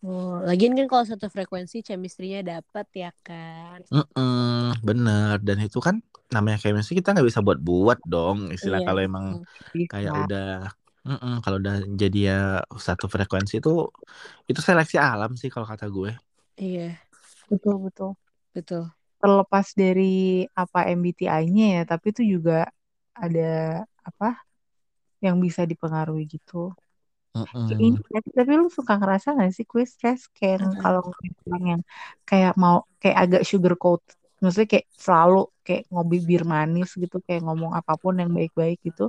Oh, 0.00 0.40
lagian 0.48 0.72
kan 0.78 0.86
kalau 0.88 1.04
satu 1.04 1.26
frekuensi 1.28 1.84
chemistry-nya 1.84 2.40
dapat 2.40 2.86
ya 2.96 3.10
kan. 3.20 3.80
Mm-mm, 3.90 4.78
bener 4.86 5.34
dan 5.46 5.58
itu 5.66 5.78
kan 5.86 5.96
namanya 6.34 6.58
chemistry 6.62 6.94
kita 7.02 7.10
nggak 7.10 7.26
bisa 7.30 7.42
buat-buat 7.46 7.98
dong 8.06 8.38
istilah 8.54 8.78
Iya. 8.78 8.86
kalau 8.86 9.00
emang 9.08 9.26
kayak 9.90 10.14
udah 10.22 10.70
mm-mm, 11.08 11.32
kalau 11.44 11.56
udah 11.62 11.74
jadi 12.02 12.18
ya 12.30 12.34
satu 12.86 13.04
frekuensi 13.14 13.54
itu 13.60 13.70
itu 14.50 14.60
seleksi 14.68 14.96
alam 15.08 15.30
sih 15.40 15.48
kalau 15.54 15.66
kata 15.72 15.86
gue 15.96 16.10
Iya, 16.62 16.80
Betul, 17.50 17.74
betul. 17.86 18.10
betul. 18.56 18.82
Terlepas 19.20 19.66
dari 19.82 20.02
apa 20.62 20.78
MBTI-nya 20.98 21.64
ya, 21.76 21.80
tapi 21.92 22.06
itu 22.12 22.22
juga 22.34 22.52
ada 23.22 23.40
apa 24.08 24.26
yang 25.24 25.36
bisa 25.46 25.62
dipengaruhi 25.70 26.22
gitu. 26.34 26.56
Kayak 27.66 27.80
ini, 27.86 27.96
Mm-mm. 27.96 28.02
tapi, 28.14 28.28
tapi 28.38 28.50
lu 28.60 28.66
suka 28.78 28.92
ngerasa 29.00 29.26
gak 29.40 29.50
sih 29.56 29.64
quiz 29.70 29.88
stress 29.94 30.20
kayak 30.36 30.58
kalau 30.82 31.00
orang 31.46 31.62
yang 31.72 31.80
kayak 32.28 32.52
mau 32.62 32.76
kayak 33.00 33.16
agak 33.22 33.42
sugar 33.50 33.74
coat 33.82 34.02
maksudnya 34.40 34.68
kayak 34.72 34.86
selalu 35.04 35.36
kayak 35.66 35.82
ngopi 35.92 36.16
bir 36.28 36.42
manis 36.52 36.88
gitu 37.02 37.16
kayak 37.26 37.40
ngomong 37.46 37.72
apa 37.78 37.92
pun 38.02 38.14
yang 38.20 38.30
baik-baik 38.36 38.76
gitu 38.88 39.02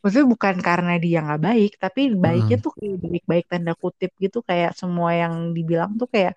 maksudnya 0.00 0.28
bukan 0.34 0.56
karena 0.68 0.90
dia 1.04 1.16
nggak 1.24 1.40
baik 1.46 1.70
tapi 1.82 2.00
baiknya 2.24 2.56
Mm-mm. 2.56 2.64
tuh 2.64 2.72
kayak 2.78 2.96
baik-baik 3.04 3.44
tanda 3.52 3.72
kutip 3.82 4.10
gitu 4.24 4.38
kayak 4.48 4.70
semua 4.80 5.10
yang 5.22 5.34
dibilang 5.56 5.90
tuh 6.00 6.08
kayak 6.14 6.32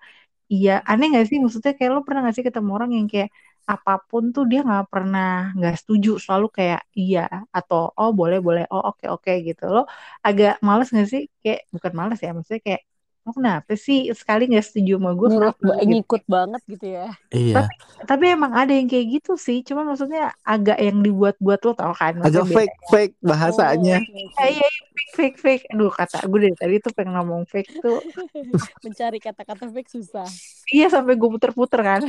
iya 0.54 0.70
aneh 0.90 1.06
gak 1.16 1.24
sih? 1.30 1.38
Maksudnya 1.42 1.72
kayak 1.78 1.90
lo 1.94 2.00
pernah 2.06 2.20
gak 2.26 2.34
sih 2.38 2.46
ketemu 2.48 2.70
orang 2.76 2.90
yang 2.98 3.06
kayak 3.12 3.30
apa 3.72 3.92
pun 4.08 4.24
tuh 4.34 4.44
dia 4.50 4.60
nggak 4.68 4.84
pernah 4.92 5.24
nggak 5.56 5.74
setuju 5.80 6.10
selalu 6.24 6.46
kayak 6.58 6.80
iya 7.00 7.20
atau 7.56 7.80
oh 8.00 8.10
boleh 8.20 8.38
boleh 8.46 8.62
oh 8.74 8.82
oke 8.90 9.04
oke 9.14 9.30
gitu. 9.48 9.62
Lo 9.74 9.80
agak 10.26 10.50
males 10.68 10.88
gak 10.98 11.06
sih? 11.12 11.22
Kayak 11.42 11.60
bukan 11.74 11.92
males 12.00 12.18
ya 12.24 12.30
maksudnya 12.36 12.62
kayak 12.68 12.82
lo 13.30 13.32
kenapa 13.32 13.72
sih 13.72 14.10
sekali 14.10 14.50
nggak 14.50 14.66
setuju 14.66 14.98
sama 14.98 15.14
gue 15.14 15.28
Ngikut, 15.30 15.38
kenapa 15.38 15.62
gitu? 15.78 15.86
ngikut 15.86 16.22
banget 16.26 16.62
gitu 16.66 16.86
ya. 16.90 17.08
iya. 17.30 17.54
Tapi 17.54 17.72
tapi 18.02 18.24
emang 18.26 18.50
ada 18.50 18.72
yang 18.74 18.90
kayak 18.90 19.06
gitu 19.14 19.38
sih 19.38 19.62
cuma 19.62 19.86
maksudnya 19.86 20.34
agak 20.42 20.76
yang 20.76 20.98
dibuat-buat 20.98 21.60
lo 21.62 21.72
tau 21.72 21.94
kan 21.94 22.18
agak 22.18 22.42
maksudnya 22.42 22.56
fake 22.58 22.76
fake 22.90 23.14
Oh, 23.16 23.28
bahasanya. 23.30 23.96
Oke 24.02 24.10
iya 24.10 24.26
oke. 24.26 24.42
iya. 24.42 24.50
Iya, 24.50 24.68
fake 24.90 25.12
fake 25.14 25.38
fake. 25.38 25.64
Aduh 25.70 25.88
kata 25.88 26.16
gue 26.26 26.38
dari 26.42 26.56
tadi 26.58 26.74
tuh 26.78 26.90
pengen 26.90 27.14
ngomong 27.14 27.46
fake 27.46 27.70
tuh. 27.78 28.02
Mencari 28.84 29.18
kata-kata 29.18 29.70
fake 29.70 29.90
susah. 29.90 30.26
iya 30.68 30.90
sampai 30.90 31.14
gue 31.14 31.28
puter-puter 31.30 31.80
kan. 31.80 32.02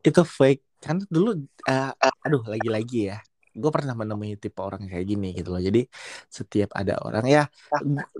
Itu 0.00 0.22
fake. 0.22 0.62
Kan 0.78 1.02
dulu 1.10 1.42
eh, 1.66 1.90
aduh 2.22 2.46
lagi-lagi 2.46 3.10
ya 3.10 3.18
gue 3.54 3.70
pernah 3.74 3.94
menemui 3.96 4.36
tipe 4.42 4.60
orang 4.60 4.84
kayak 4.90 5.06
gini 5.10 5.26
gitu 5.36 5.48
loh 5.54 5.62
jadi 5.62 5.80
setiap 6.28 6.70
ada 6.76 6.98
orang 7.06 7.24
ya 7.26 7.42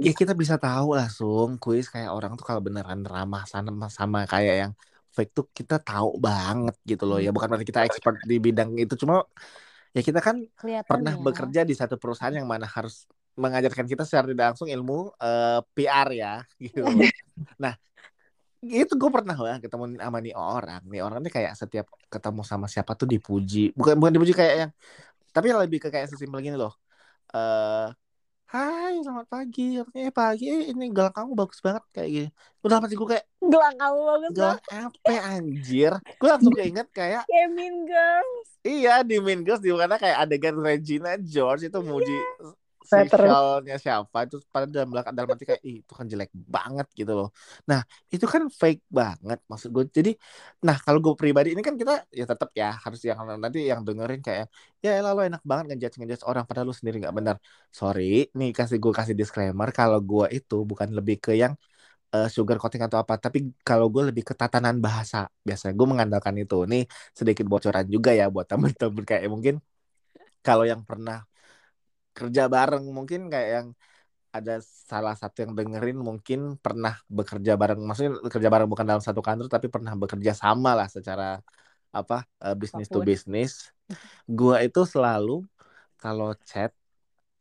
ya 0.00 0.12
kita 0.14 0.32
bisa 0.32 0.56
tahu 0.56 0.94
langsung 0.99 1.58
kuis 1.62 1.87
kayak 1.92 2.11
orang 2.14 2.32
tuh 2.38 2.44
kalau 2.49 2.62
beneran 2.64 3.00
ramah 3.04 3.42
sama 3.49 3.88
sama 3.92 4.18
kayak 4.28 4.54
yang 4.68 4.73
fake 5.14 5.32
tuh 5.35 5.44
kita 5.50 5.82
tahu 5.82 6.20
banget 6.23 6.75
gitu 6.87 7.04
loh 7.08 7.18
ya 7.18 7.28
Hmm. 7.28 7.37
bukan 7.37 7.49
berarti 7.50 7.66
kita 7.66 7.80
expert 7.88 8.16
di 8.30 8.37
bidang 8.38 8.70
itu 8.78 8.94
cuma 9.02 9.25
ya 9.97 10.00
kita 10.04 10.20
kan 10.23 10.37
Kelihatan 10.61 10.87
pernah 10.88 11.14
ya. 11.16 11.23
bekerja 11.26 11.61
di 11.68 11.75
satu 11.75 11.94
perusahaan 12.00 12.32
yang 12.35 12.47
mana 12.49 12.66
harus 12.68 13.08
mengajarkan 13.38 13.87
kita 13.87 14.02
secara 14.02 14.26
tidak 14.30 14.47
langsung 14.54 14.68
ilmu 14.68 15.14
eh, 15.23 15.61
PR 15.75 16.08
ya 16.14 16.32
gitu. 16.58 16.82
Nah 17.62 17.75
itu 18.58 18.90
gue 18.99 19.11
pernah 19.14 19.38
banget 19.38 19.70
ketemu 19.70 19.85
sama 20.02 20.18
nih 20.18 20.35
orang 20.35 20.82
nih 20.90 21.00
orang 21.06 21.18
ini 21.23 21.30
kayak 21.30 21.52
setiap 21.54 21.87
ketemu 22.11 22.42
sama 22.42 22.66
siapa 22.66 22.92
tuh 22.99 23.06
dipuji 23.06 23.70
bukan 23.78 23.94
bukan 24.02 24.12
dipuji 24.18 24.35
kayak 24.35 24.54
yang 24.66 24.73
tapi 25.38 25.54
lebih 25.54 25.78
ke 25.78 25.88
kayak 25.95 26.11
sesimpel 26.11 26.42
gini 26.42 26.59
loh. 26.59 26.75
Eh 27.30 27.95
Hai 28.49 28.97
selamat 29.04 29.28
pagi. 29.28 29.76
Eh 29.92 30.09
pagi 30.09 30.49
eh, 30.49 30.73
ini 30.73 30.88
gelang 30.88 31.12
kamu 31.12 31.37
bagus 31.37 31.61
banget 31.61 31.85
kayak 31.92 32.09
gini. 32.09 32.28
Udah 32.64 32.80
pasti 32.80 32.97
gue 32.97 33.09
kayak 33.12 33.25
Gelang 33.45 33.76
kamu 33.76 33.99
bagus 34.09 34.33
gelang 34.33 34.57
banget. 34.57 34.88
apa 34.88 35.14
anjir? 35.37 35.92
Gue 36.16 36.28
langsung 36.33 36.57
keinget 36.57 36.88
kayak 36.88 37.28
Kayak 37.28 37.50
Mean 37.52 37.85
Girls. 37.85 38.49
Iya 38.64 39.04
di 39.04 39.21
Mean 39.21 39.45
Girls 39.45 39.61
di 39.61 39.68
mana 39.68 40.00
kayak 40.00 40.25
adegan 40.25 40.57
Regina 40.64 41.21
George 41.21 41.68
itu 41.68 41.78
muji 41.85 42.16
si 42.16 42.67
Shell-nya 42.88 43.75
siapa 43.85 44.18
itu 44.25 44.37
pada 44.54 44.64
dalam 44.75 44.88
dalam 45.16 45.28
arti 45.35 45.45
kayak 45.50 45.62
itu 45.71 45.92
kan 45.99 46.07
jelek 46.12 46.30
banget 46.54 46.87
gitu 46.99 47.12
loh. 47.18 47.28
Nah 47.71 47.80
itu 48.14 48.26
kan 48.35 48.42
fake 48.61 48.80
banget 48.99 49.38
maksud 49.50 49.68
gue. 49.76 49.85
Jadi 49.99 50.11
nah 50.66 50.76
kalau 50.85 50.99
gue 51.04 51.14
pribadi 51.21 51.49
ini 51.52 51.62
kan 51.68 51.75
kita 51.80 51.92
ya 52.18 52.25
tetap 52.30 52.49
ya 52.61 52.66
harus 52.85 53.00
yang 53.09 53.18
nanti 53.45 53.59
yang 53.71 53.80
dengerin 53.87 54.21
kayak 54.26 54.45
ya 54.85 54.88
elah 54.99 55.12
lo 55.16 55.21
enak 55.28 55.42
banget 55.50 55.64
ngejudge 55.68 55.97
ngejudge 56.00 56.25
orang 56.30 56.45
padahal 56.49 56.66
lu 56.71 56.75
sendiri 56.78 56.97
nggak 57.02 57.14
benar. 57.18 57.37
Sorry 57.78 58.02
nih 58.38 58.49
kasih 58.59 58.76
gue 58.83 58.92
kasih 58.99 59.14
disclaimer 59.21 59.68
kalau 59.78 59.99
gue 60.11 60.25
itu 60.37 60.54
bukan 60.71 60.88
lebih 60.99 61.16
ke 61.25 61.33
yang 61.42 61.52
eh, 62.14 62.26
sugar 62.37 62.57
coating 62.62 62.83
atau 62.87 62.99
apa 63.02 63.14
tapi 63.25 63.38
kalau 63.68 63.87
gue 63.95 64.02
lebih 64.11 64.25
ke 64.30 64.35
tatanan 64.40 64.76
bahasa 64.87 65.16
biasanya 65.47 65.75
gue 65.78 65.87
mengandalkan 65.92 66.35
itu 66.42 66.57
nih 66.73 66.83
sedikit 67.18 67.47
bocoran 67.52 67.87
juga 67.95 68.11
ya 68.21 68.25
buat 68.35 68.47
temen-temen 68.52 69.04
kayak 69.11 69.25
mungkin 69.35 69.57
kalau 70.47 70.64
yang 70.71 70.83
pernah 70.88 71.27
kerja 72.18 72.50
bareng. 72.50 72.84
Mungkin 72.90 73.30
kayak 73.32 73.50
yang 73.56 73.68
ada 74.28 74.60
salah 74.62 75.14
satu 75.16 75.46
yang 75.46 75.52
dengerin 75.58 75.98
mungkin 76.08 76.40
pernah 76.58 76.98
bekerja 77.08 77.54
bareng. 77.60 77.80
Maksudnya 77.87 78.12
bekerja 78.26 78.48
bareng 78.52 78.68
bukan 78.68 78.87
dalam 78.90 79.02
satu 79.04 79.20
kantor 79.22 79.46
tapi 79.46 79.66
pernah 79.70 79.94
bekerja 79.94 80.32
sama 80.34 80.75
lah 80.78 80.88
secara 80.90 81.40
apa 81.88 82.28
eh, 82.44 82.52
bisnis 82.52 82.88
to 82.92 83.00
bisnis 83.00 83.72
gua 84.28 84.60
itu 84.60 84.84
selalu 84.84 85.40
kalau 85.96 86.37
chat 86.44 86.68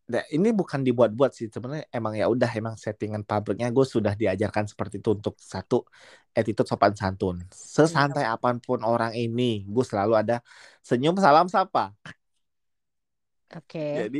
Nah, 0.07 0.23
ini 0.31 0.55
bukan 0.55 0.87
dibuat-buat 0.87 1.35
sih. 1.35 1.51
Sebenarnya 1.51 1.83
emang 1.91 2.15
ya 2.15 2.31
udah 2.31 2.47
emang 2.55 2.79
settingan 2.79 3.27
pabriknya 3.27 3.67
gue 3.75 3.83
sudah 3.83 4.15
diajarkan 4.15 4.63
seperti 4.63 5.03
itu 5.03 5.11
untuk 5.11 5.35
satu 5.35 5.83
attitude 6.31 6.63
sopan 6.63 6.95
santun. 6.95 7.43
Sesantai 7.51 8.23
apa 8.23 8.55
pun 8.63 8.87
orang 8.87 9.11
ini 9.11 9.67
gue 9.67 9.83
selalu 9.83 10.15
ada 10.15 10.39
senyum 10.79 11.19
salam 11.19 11.51
sapa 11.51 11.91
Oke. 13.55 13.79
jadi 13.97 14.19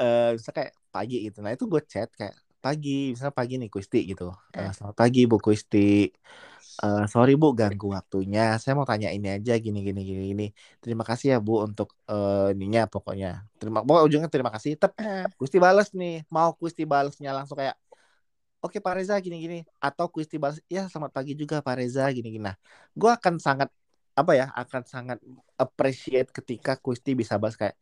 eh 0.00 0.28
misalnya 0.34 0.56
kayak 0.58 0.72
pagi 0.94 1.16
gitu. 1.26 1.38
Nah 1.44 1.52
itu 1.54 1.64
gue 1.72 1.82
chat 1.84 2.08
kayak 2.18 2.34
pagi 2.64 3.12
misalnya 3.12 3.34
pagi 3.36 3.54
nih 3.60 3.68
Kusti 3.68 3.98
gitu. 4.10 4.24
Eh, 4.56 4.60
Eh. 4.64 4.70
selamat 4.72 4.96
pagi 4.96 5.20
Bu 5.30 5.36
Kusti 5.36 6.08
Eh, 6.82 7.04
sorry 7.06 7.38
Bu 7.38 7.54
ganggu 7.54 7.86
waktunya. 7.94 8.58
Saya 8.58 8.74
mau 8.74 8.82
tanya 8.82 9.08
ini 9.14 9.28
aja 9.30 9.52
gini 9.64 9.78
gini 9.86 10.00
gini 10.02 10.22
gini. 10.34 10.44
Terima 10.82 11.04
kasih 11.06 11.26
ya 11.34 11.38
Bu 11.38 11.62
untuk 11.62 11.94
eh, 12.10 12.50
ininya 12.54 12.90
pokoknya. 12.90 13.46
Terima 13.60 13.78
pokoknya 13.86 14.04
ujungnya 14.08 14.30
terima 14.34 14.50
kasih. 14.50 14.74
Tep 14.80 14.92
Eh, 14.98 15.24
Kusti 15.38 15.58
balas 15.62 15.94
nih. 15.94 16.26
Mau 16.34 16.50
Kusti 16.58 16.82
balasnya 16.82 17.30
langsung 17.36 17.56
kayak 17.60 17.76
oke 18.64 18.78
Pak 18.82 18.92
Reza 18.98 19.14
gini 19.22 19.36
gini. 19.44 19.58
Atau 19.78 20.10
Kusti 20.10 20.36
balas 20.42 20.58
ya 20.66 20.90
selamat 20.90 21.12
pagi 21.14 21.32
juga 21.38 21.62
Pak 21.62 21.74
Reza 21.78 22.04
gini 22.10 22.28
gini. 22.34 22.42
Nah 22.48 22.56
gue 22.96 23.10
akan 23.10 23.38
sangat 23.38 23.68
apa 24.14 24.32
ya 24.38 24.46
akan 24.54 24.82
sangat 24.86 25.18
appreciate 25.58 26.30
ketika 26.34 26.74
Kusti 26.78 27.14
bisa 27.14 27.38
balas 27.38 27.54
kayak 27.54 27.74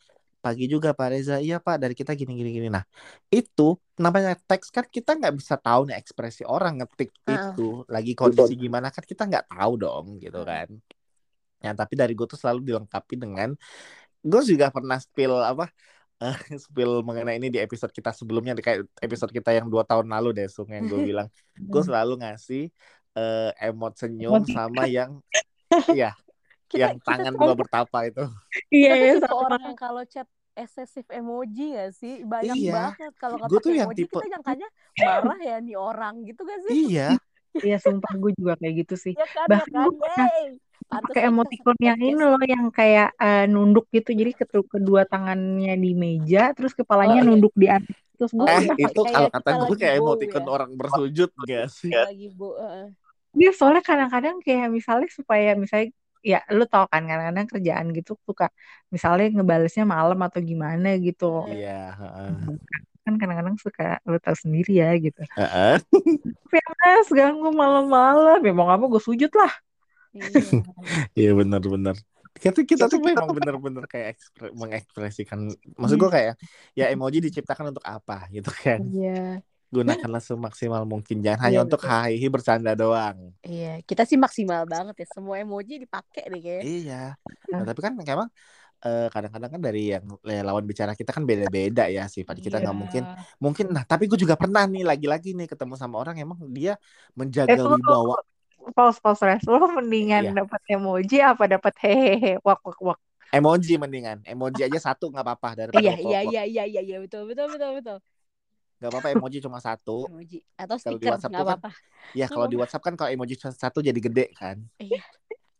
pagi 0.42 0.66
juga 0.66 0.90
Pak 0.90 1.08
Reza. 1.14 1.36
Iya 1.38 1.62
Pak 1.62 1.76
dari 1.78 1.94
kita 1.94 2.18
gini 2.18 2.34
gini 2.34 2.50
gini. 2.50 2.68
Nah 2.68 2.82
itu 3.30 3.78
namanya 3.94 4.34
teks 4.34 4.74
kan 4.74 4.82
kita 4.90 5.14
nggak 5.14 5.34
bisa 5.38 5.54
tahu 5.54 5.86
nih 5.86 5.96
ekspresi 6.02 6.42
orang 6.42 6.82
ngetik 6.82 7.14
Heeh. 7.24 7.54
itu 7.54 7.86
lagi 7.86 8.12
kondisi 8.18 8.58
gimana 8.58 8.90
kan 8.90 9.06
kita 9.06 9.30
nggak 9.30 9.46
tahu 9.54 9.72
dong 9.78 10.06
gitu 10.18 10.42
kan. 10.42 10.68
Ya 11.62 11.70
tapi 11.78 11.94
dari 11.94 12.12
gue 12.18 12.26
tuh 12.26 12.34
selalu 12.34 12.66
dilengkapi 12.66 13.14
dengan 13.14 13.54
gue 14.22 14.42
juga 14.42 14.74
pernah 14.74 14.98
spill 14.98 15.38
apa 15.38 15.70
eh, 16.18 16.36
spill 16.66 17.06
mengenai 17.06 17.38
ini 17.38 17.54
di 17.54 17.62
episode 17.62 17.94
kita 17.94 18.10
sebelumnya 18.10 18.58
kayak 18.58 18.90
episode 18.98 19.30
kita 19.30 19.54
yang 19.54 19.70
dua 19.70 19.86
tahun 19.86 20.10
lalu 20.10 20.34
deh 20.34 20.50
Sung 20.50 20.66
yang 20.74 20.90
gue 20.90 20.98
bilang. 21.14 21.30
Gue 21.54 21.82
selalu 21.86 22.18
ngasih 22.18 22.66
eh, 23.14 23.50
emot 23.70 23.94
senyum 23.94 24.42
sama 24.50 24.90
yang 24.90 25.22
ya 26.00 26.12
Kita- 26.72 26.88
yang 26.88 26.94
tangan 27.06 27.34
dua 27.40 27.52
bertapa 27.60 27.98
itu 28.08 28.22
Iya, 28.74 28.90
iya, 29.00 29.12
tipe 29.14 29.32
sama. 29.32 29.36
orang 29.42 29.60
yang 29.66 29.76
kalau 29.84 30.02
chat 30.12 30.28
excessive 30.62 31.08
emoji 31.18 31.62
gak 31.78 31.90
sih? 32.00 32.12
Banyak 32.32 32.58
Iya. 32.58 32.72
banget 32.76 33.12
kalau 33.22 33.38
Gua 33.48 33.58
tuh 33.64 33.72
pakai 33.72 33.72
yang 33.80 33.88
emoji 33.88 33.98
tipe- 33.98 34.12
kita 34.12 34.24
nyangkanya 34.32 34.66
marah 35.06 35.38
ya 35.48 35.54
nih 35.64 35.76
orang 35.86 36.14
gitu 36.28 36.40
gak 36.50 36.60
sih? 36.66 36.76
iya 36.76 37.02
Iya, 37.64 37.76
sumpah 37.84 38.12
gue 38.22 38.30
juga 38.40 38.52
kayak 38.60 38.74
gitu 38.82 38.94
sih. 39.04 39.14
Ya 39.18 39.24
kan, 39.34 39.48
Bahkan 39.50 39.62
ya 39.62 39.64
kan, 39.74 39.88
gua 39.88 39.92
pernah 40.02 40.28
pakai 40.92 41.22
emoticon 41.30 41.78
yang 41.88 41.98
ini 42.06 42.14
loh 42.30 42.40
yang 42.54 42.66
kayak 42.78 43.08
eh, 43.24 43.42
nunduk 43.52 43.84
gitu 43.96 44.10
jadi 44.20 44.30
ketu- 44.40 44.68
kedua 44.74 45.02
tangannya 45.10 45.72
di 45.84 45.90
meja 46.04 46.38
terus 46.56 46.72
kepalanya 46.80 47.18
Oh, 47.18 47.24
iya. 47.24 47.26
nunduk 47.26 47.52
di 47.62 47.66
atas 47.76 47.96
terus 48.16 48.32
gue 48.40 48.48
Oh, 48.48 48.60
eh 48.60 48.64
iya, 48.64 48.74
itu 48.84 49.00
kayak 49.12 49.12
kalau 49.12 49.30
kata 49.34 49.50
gue 49.58 49.76
kayak 49.80 49.94
emoticon 50.00 50.44
ya. 50.44 50.52
orang 50.54 50.70
bersujud 50.80 51.28
gak 51.50 51.64
sih 51.78 51.92
Lagi 52.02 52.26
bu, 52.38 52.48
heeh. 52.60 52.86
dia 53.38 53.50
soalnya 53.58 53.82
kadang-kadang 53.88 54.36
kayak 54.44 54.68
misalnya 54.76 55.08
supaya 55.18 55.48
misalnya 55.62 55.88
ya 56.22 56.38
lu 56.54 56.62
tau 56.70 56.86
kan 56.86 57.02
kadang-kadang 57.02 57.46
kerjaan 57.50 57.86
gitu 57.90 58.14
suka 58.22 58.46
misalnya 58.88 59.26
ngebalesnya 59.34 59.82
malam 59.82 60.18
atau 60.22 60.38
gimana 60.38 60.94
gitu 60.96 61.44
iya 61.50 61.90
heeh. 61.92 62.30
kan 63.02 63.14
kadang-kadang 63.18 63.58
suka 63.58 63.98
lu 64.06 64.16
tau 64.22 64.38
sendiri 64.38 64.78
ya 64.78 64.94
gitu 64.96 65.18
Heeh. 65.34 65.82
Mas 66.78 67.08
ganggu 67.10 67.50
malam-malam 67.50 68.38
ya 68.38 68.52
mau 68.54 68.70
mau 68.70 68.86
gue 68.86 69.02
sujud 69.02 69.30
lah 69.34 69.50
Iya. 70.12 70.22
Iya 71.18 71.30
benar-benar. 71.32 71.96
Kita 72.36 72.64
kita 72.68 72.84
tuh 72.84 73.00
Kita 73.00 73.08
memang 73.16 73.28
tuh- 73.32 73.36
benar-benar 73.40 73.84
kayak 73.88 74.16
ekspre- 74.16 74.52
mengekspresikan. 74.60 75.48
Maksud 75.80 75.96
gue 75.96 76.10
kayak 76.12 76.36
ya 76.76 76.92
emoji 76.92 77.24
diciptakan 77.24 77.72
untuk 77.72 77.84
apa 77.84 78.28
gitu 78.28 78.52
kan. 78.52 78.84
Iya. 78.92 79.40
Gunakanlah 79.76 80.22
semaksimal 80.28 80.82
mungkin. 80.92 81.16
Jangan 81.24 81.40
Iya, 81.40 81.50
hanya 81.50 81.58
untuk 81.66 81.80
betul. 81.80 81.90
hahihi 81.90 82.26
bercanda 82.34 82.72
doang. 82.82 83.18
Iya, 83.48 83.66
kita 83.88 84.02
sih 84.10 84.18
maksimal 84.24 84.62
banget 84.72 84.94
ya. 85.02 85.06
Semua 85.14 85.36
emoji 85.42 85.72
dipakai 85.82 86.22
deh 86.32 86.40
kayaknya. 86.44 86.66
Iya. 86.66 86.92
Nah, 87.56 87.64
tapi 87.68 87.80
kan 87.86 87.92
memang 88.00 88.28
eh, 88.86 89.00
kadang-kadang 89.14 89.50
kan 89.54 89.62
dari 89.66 89.80
yang 89.94 90.04
ya, 90.36 90.40
lawan 90.48 90.64
bicara 90.70 90.92
kita 91.00 91.10
kan 91.16 91.24
beda-beda 91.30 91.82
ya 91.96 92.02
sifat 92.16 92.36
kita 92.46 92.56
nggak 92.62 92.76
Iya. 92.76 92.82
mungkin 92.82 93.02
mungkin 93.44 93.66
nah 93.76 93.84
tapi 93.90 94.04
gue 94.10 94.18
juga 94.24 94.36
pernah 94.42 94.62
nih 94.72 94.82
lagi-lagi 94.90 95.28
nih 95.38 95.46
ketemu 95.52 95.74
sama 95.82 95.96
orang 96.02 96.16
emang 96.24 96.38
dia 96.58 96.72
menjaga 97.20 97.60
Eh, 97.60 97.60
wibawa 97.72 98.16
pause 98.76 98.98
pause 99.04 99.22
res 99.28 99.42
lo 99.52 99.58
mendingan 99.76 100.24
Iya. 100.24 100.36
dapat 100.38 100.60
emoji 100.74 101.16
apa 101.30 101.44
dapat 101.54 101.74
hehehe 101.82 102.30
wak 102.46 102.60
wak 102.66 102.78
wak 102.88 102.98
emoji 103.38 103.74
mendingan 103.82 104.18
emoji 104.32 104.60
aja 104.66 104.78
satu 104.86 105.04
nggak 105.12 105.24
apa-apa 105.26 105.48
daripada 105.60 105.78
Iya, 105.78 105.92
iya, 106.04 106.18
iya, 106.28 106.40
iya, 106.50 106.62
iya, 106.70 106.80
iya, 106.86 106.96
betul, 107.04 107.22
betul, 107.28 107.46
betul, 107.52 107.70
betul. 107.80 107.96
Nggak 108.82 108.90
apa-apa 108.90 109.08
emoji 109.14 109.38
cuma 109.38 109.62
satu 109.62 110.10
Emoji 110.10 110.42
atau 110.58 110.74
Kalau 110.74 110.98
di 110.98 111.06
stiker 111.06 111.10
WhatsApp 111.14 111.30
nggak 111.30 111.38
tuh 111.38 111.46
kan 111.46 111.58
apa-apa. 111.62 111.70
Ya 112.18 112.26
kalau 112.26 112.46
di 112.50 112.56
WhatsApp 112.58 112.82
kan 112.82 112.94
kalau 112.98 113.10
emoji 113.14 113.34
cuma 113.38 113.54
satu 113.54 113.78
jadi 113.78 114.00
gede 114.02 114.34
kan. 114.34 114.58
Iya. 114.82 114.98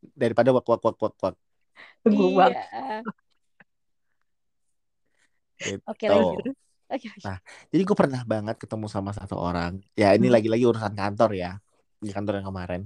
Daripada 0.03 0.51
wak 0.51 0.67
wak 0.67 0.83
wak 0.83 0.97
wak 0.99 1.15
wak. 1.23 1.35
Iya. 2.11 3.07
Gitu. 5.63 5.83
Oke, 5.87 6.07
lanjut. 6.11 6.43
Oke. 6.91 7.07
oke. 7.09 7.21
Nah, 7.23 7.39
Jadi 7.71 7.83
gue 7.87 7.97
pernah 7.97 8.23
banget 8.27 8.57
ketemu 8.59 8.87
sama 8.91 9.15
satu 9.15 9.39
orang. 9.39 9.79
Ya 9.95 10.13
ini 10.13 10.27
Hmm. 10.29 10.35
lagi-lagi 10.35 10.65
urusan 10.67 10.93
kantor 10.93 11.31
ya. 11.39 11.51
Di 12.03 12.11
kantor 12.11 12.43
yang 12.43 12.51
kemarin. 12.51 12.83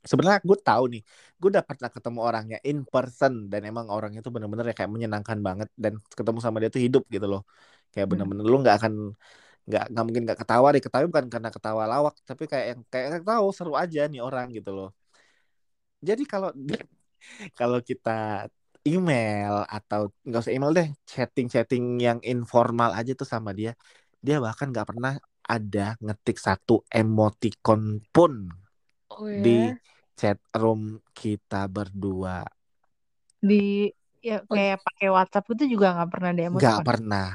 Sebenarnya 0.00 0.40
gue 0.40 0.58
tahu 0.64 0.84
nih, 0.96 1.02
gue 1.36 1.48
udah 1.52 1.60
pernah 1.60 1.92
ketemu 1.92 2.18
orangnya 2.24 2.58
in 2.64 2.88
person 2.88 3.52
dan 3.52 3.68
emang 3.68 3.92
orangnya 3.92 4.24
tuh 4.24 4.32
bener-bener 4.32 4.72
ya 4.72 4.74
kayak 4.74 4.88
menyenangkan 4.88 5.36
banget 5.44 5.68
dan 5.76 6.00
ketemu 6.16 6.40
sama 6.40 6.56
dia 6.56 6.72
tuh 6.72 6.80
hidup 6.80 7.04
gitu 7.12 7.28
loh. 7.28 7.44
Kayak 7.92 8.08
Hmm. 8.08 8.12
bener-bener 8.16 8.44
lu 8.48 8.56
nggak 8.64 8.76
akan 8.80 8.94
nggak 9.68 9.82
nggak 9.92 10.04
mungkin 10.06 10.22
nggak 10.26 10.38
ketawa 10.42 10.66
deh 10.74 10.82
ketawa 10.86 11.02
bukan 11.10 11.26
karena 11.34 11.50
ketawa 11.56 11.82
lawak 11.92 12.14
tapi 12.28 12.42
kayak 12.50 12.66
yang 12.70 12.80
kayak 12.92 13.08
tahu 13.30 13.46
seru 13.56 13.72
aja 13.82 14.00
nih 14.10 14.20
orang 14.26 14.46
gitu 14.56 14.70
loh. 14.78 14.88
Jadi 16.08 16.22
kalau 16.32 16.50
di- 16.56 16.76
kalau 17.58 17.78
kita 17.90 18.10
email 18.88 19.54
atau 19.76 20.00
nggak 20.26 20.40
usah 20.42 20.54
email 20.56 20.72
deh 20.78 20.88
chatting-chatting 21.10 21.84
yang 22.06 22.18
informal 22.32 22.90
aja 22.98 23.12
tuh 23.20 23.28
sama 23.34 23.50
dia 23.58 23.72
dia 24.26 24.36
bahkan 24.44 24.66
nggak 24.72 24.88
pernah 24.90 25.12
ada 25.54 25.80
ngetik 26.04 26.36
satu 26.46 26.72
emoticon 27.00 27.82
pun 28.14 28.32
Oh 29.10 29.28
di 29.44 29.58
ya. 29.58 29.80
chat 30.18 30.38
room 30.60 30.82
kita 31.18 31.60
berdua 31.74 32.36
di 33.48 33.54
ya 34.28 34.36
Oh, 34.50 34.54
kayak 34.54 34.76
pakai 34.86 35.08
WhatsApp 35.16 35.46
itu 35.54 35.64
juga 35.72 35.86
nggak 35.94 36.10
pernah 36.12 36.28
ada 36.32 36.42
nggak 36.54 36.78
pernah 36.86 37.26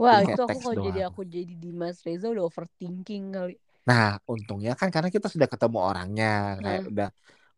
Wah, 0.00 0.18
itu 0.26 0.38
aku 0.46 0.56
kalau 0.64 0.76
jadi 0.86 0.98
aku 1.08 1.20
jadi 1.34 1.52
Dimas 1.62 1.96
Reza 2.06 2.26
udah 2.34 2.44
overthinking 2.50 3.24
kali. 3.36 3.54
nah 3.88 4.04
untungnya 4.32 4.70
kan 4.80 4.88
karena 4.94 5.10
kita 5.16 5.26
sudah 5.34 5.48
ketemu 5.52 5.78
orangnya 5.88 6.26
kayak 6.64 6.82
Hmm. 6.82 6.90
udah 6.90 7.06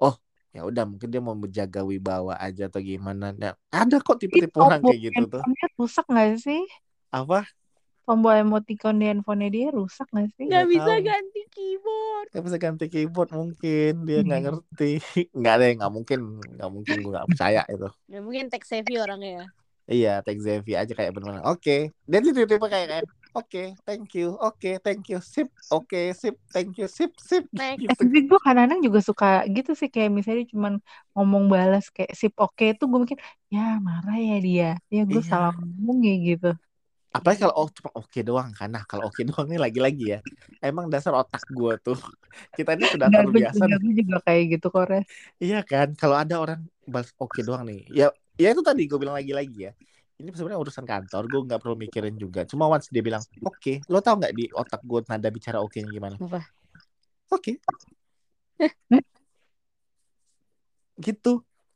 oh 0.02 0.14
ya 0.54 0.60
udah 0.68 0.82
mungkin 0.90 1.08
dia 1.12 1.20
mau 1.26 1.36
menjaga 1.44 1.80
wibawa 1.92 2.32
aja 2.44 2.62
atau 2.68 2.80
gimana 2.90 3.24
Nah, 3.40 3.52
ada 3.80 3.96
kok 4.06 4.16
tipe-tipe 4.22 4.56
orang 4.66 4.80
kayak 4.86 5.00
gitu 5.12 5.20
tuh 5.32 5.42
rusak 5.78 6.04
nggak 6.10 6.30
sih 6.44 6.60
apa 7.12 7.46
tombol 8.06 8.34
emoticon 8.44 8.96
di 9.00 9.04
handphonenya 9.10 9.50
dia 9.56 9.66
rusak 9.78 10.06
nggak 10.12 10.28
sih 10.36 10.44
Nggak 10.48 10.64
Nggak 10.64 10.68
bisa 10.72 10.92
tahu. 10.96 11.00
ganti 11.08 11.40
keyboard. 11.54 12.30
Gak 12.34 12.42
bisa 12.46 12.58
ganti 12.64 12.84
keyboard 12.92 13.30
mungkin 13.38 13.90
dia 14.06 14.18
nggak 14.26 14.40
Hmm. 14.40 14.44
ngerti 14.44 14.84
nggak 15.38 15.54
deh 15.60 15.70
nggak 15.78 15.90
mungkin 15.96 16.18
nggak 16.54 16.70
mungkin 16.74 16.96
gue 17.02 17.10
nggak 17.14 17.28
percaya 17.30 17.60
itu 17.72 17.86
Ya 18.12 18.18
mungkin 18.24 18.46
tech 18.52 18.64
savvy 18.70 18.94
orangnya 19.04 19.30
ya. 19.38 19.44
Iya 19.92 20.08
tag 20.24 20.38
Zevi 20.46 20.72
aja 20.80 20.92
kayak 20.98 21.10
bener-bener 21.14 21.44
oke. 21.50 21.72
Dan 22.10 22.18
dia 22.24 22.32
tipe-tipe 22.36 22.66
kayak 22.72 22.86
kayak 22.92 23.04
oke 23.36 23.62
thank 23.86 24.08
you 24.18 24.26
oke 24.40 24.70
thank 24.84 25.02
you 25.10 25.18
sip 25.20 25.48
oke 25.74 26.00
sip 26.20 26.34
thank 26.54 26.72
you 26.80 26.86
sip 26.88 27.12
sip. 27.28 27.44
Eh, 27.60 27.76
tapi 27.98 28.16
gue 28.28 28.38
kadang-kadang 28.46 28.80
juga 28.86 29.00
suka 29.08 29.26
gitu 29.56 29.70
sih 29.80 29.88
kayak 29.94 30.10
misalnya 30.18 30.44
cuman 30.52 30.72
ngomong 31.14 31.44
balas 31.54 31.84
kayak 31.94 32.12
sip 32.20 32.32
oke 32.42 32.64
itu 32.72 32.82
gue 32.90 32.98
mikir 33.04 33.18
ya 33.54 33.60
marah 33.86 34.16
ya 34.28 34.34
dia. 34.46 34.64
Ya 34.94 35.00
gue 35.12 35.22
Iya. 35.22 35.30
salah 35.30 35.50
ngomong 35.58 35.98
ya 36.08 36.12
gitu. 36.28 36.46
Apalagi 37.16 37.40
kalau 37.46 37.54
oh 37.62 37.68
cuma 37.76 37.90
oke 38.00 38.18
doang 38.28 38.50
kan. 38.58 38.68
Nah 38.74 38.82
kalau 38.90 39.04
oke 39.08 39.20
doang 39.28 39.46
nih 39.50 39.60
lagi-lagi 39.64 40.04
ya 40.14 40.18
emang 40.66 40.86
dasar 40.92 41.12
otak 41.20 41.42
gue 41.58 41.72
tuh 41.86 41.94
kita 42.56 42.70
ini 42.74 42.84
sudah 42.90 43.08
Enggak, 43.08 43.22
gue 43.32 43.40
terbiasa 43.48 43.62
juga, 43.62 43.74
gue 43.82 43.92
juga 44.00 44.16
kayak 44.26 44.42
gitu 44.52 44.66
kores. 44.74 45.06
Iya 45.42 45.56
kan 45.70 45.88
kalau 46.00 46.16
ada 46.22 46.34
orang 46.42 46.60
balas 46.92 47.10
oke 47.22 47.38
doang 47.46 47.62
nih 47.68 47.78
ya 47.98 48.04
ya 48.34 48.48
itu 48.50 48.62
tadi 48.62 48.82
gue 48.86 48.98
bilang 48.98 49.16
lagi-lagi 49.16 49.70
ya. 49.70 49.72
Ini 50.14 50.30
sebenarnya 50.30 50.62
urusan 50.62 50.86
kantor 50.86 51.22
gue 51.26 51.40
nggak 51.50 51.60
perlu 51.60 51.74
mikirin 51.74 52.14
juga. 52.14 52.46
Cuma 52.46 52.70
once 52.70 52.86
dia 52.90 53.02
bilang 53.02 53.22
oke 53.42 53.82
lo 53.90 53.98
tau 53.98 54.14
nggak 54.14 54.34
di 54.34 54.46
otak 54.54 54.80
gue 54.86 55.02
nada 55.10 55.28
bicara 55.30 55.58
oke 55.58 55.74
nya 55.82 55.90
gimana? 55.90 56.16
Oke. 57.30 57.58
Gitu. 60.94 61.32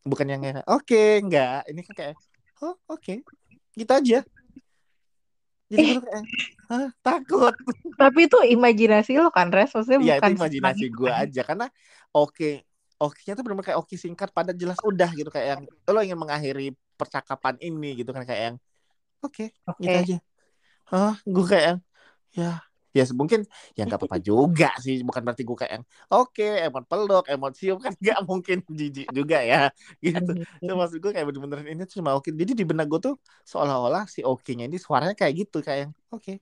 Bukan 0.07 0.27
yang 0.31 0.43
oke 0.71 1.03
enggak 1.19 1.67
ini 1.67 1.83
kan 1.83 1.95
kayak 1.95 2.15
oh 2.63 2.79
oke. 2.87 3.15
Gitu 3.75 3.91
aja. 3.91 4.23
Jadi 5.69 5.85
gue 5.85 5.95
tuh 6.01 6.05
kayak 6.07 6.25
Hah, 6.69 6.93
takut. 7.01 7.57
Tapi 7.97 8.29
itu 8.29 8.39
imajinasi 8.45 9.17
lo 9.17 9.33
kan 9.33 9.49
res? 9.49 9.73
Maksudnya 9.73 9.99
Iya 10.05 10.15
bukan 10.21 10.31
itu 10.31 10.37
imajinasi 10.37 10.87
gue 10.93 11.11
kan. 11.11 11.25
aja. 11.25 11.41
Karena 11.43 11.67
oke 12.13 12.68
oke-nya 13.03 13.33
tuh 13.37 13.43
benar 13.47 13.63
kayak 13.67 13.79
oke 13.83 13.95
singkat 14.05 14.29
pada 14.37 14.53
jelas 14.61 14.79
udah 14.83 15.11
gitu 15.19 15.31
kayak 15.35 15.47
yang 15.57 15.63
lo 15.95 15.99
ingin 16.07 16.19
mengakhiri 16.19 16.75
percakapan 17.01 17.55
ini 17.63 17.87
gitu 18.03 18.11
kan 18.17 18.23
kayak 18.29 18.43
yang 18.53 18.57
oke 19.25 19.45
oke 19.71 19.87
gitu 19.87 19.97
aja 20.03 20.17
Hah, 20.91 21.13
gue 21.35 21.45
kayak 21.51 21.65
yang 21.71 21.79
ya 22.39 22.51
ya 22.97 23.05
mungkin 23.21 23.41
ya 23.77 23.83
nggak 23.87 24.01
apa-apa 24.01 24.19
juga 24.29 24.67
sih 24.85 25.05
bukan 25.07 25.23
berarti 25.27 25.43
gue 25.49 25.57
kayak 25.61 25.73
yang 25.81 25.85
oke 26.13 26.43
emot 26.67 26.85
peluk 26.91 27.25
emot 27.33 27.53
cium 27.59 27.79
kan 27.85 27.93
nggak 28.03 28.19
mungkin 28.31 28.59
jijik 28.79 29.09
juga 29.19 29.37
ya 29.51 29.57
gitu. 30.07 30.31
Itu 30.63 30.73
maksud 30.81 30.99
gue 31.05 31.11
kayak 31.15 31.27
bener-bener 31.29 31.61
ini 31.73 31.85
cuma 31.95 32.11
oke 32.19 32.29
jadi 32.33 32.53
di 32.59 32.65
benak 32.71 32.87
gue 32.93 33.01
tuh 33.07 33.15
seolah-olah 33.51 34.05
si 34.15 34.21
oke-nya 34.27 34.65
ini 34.69 34.77
suaranya 34.81 35.15
kayak 35.21 35.35
gitu 35.47 35.57
kayak 35.67 35.81
yang 35.89 35.93
oke 36.15 36.33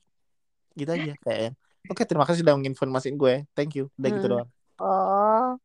gitu 0.79 0.90
aja 0.97 1.12
kayak 1.25 1.40
yang 1.51 1.55
oke 1.90 2.03
terima 2.09 2.25
kasih 2.29 2.40
sudah 2.45 2.55
menginformasiin 2.59 3.16
gue 3.23 3.35
thank 3.57 3.73
you 3.79 3.85
udah 4.01 4.11
gitu 4.16 4.27
Hmm. 4.27 4.33
doang 4.33 4.51
Oh. 4.79 5.59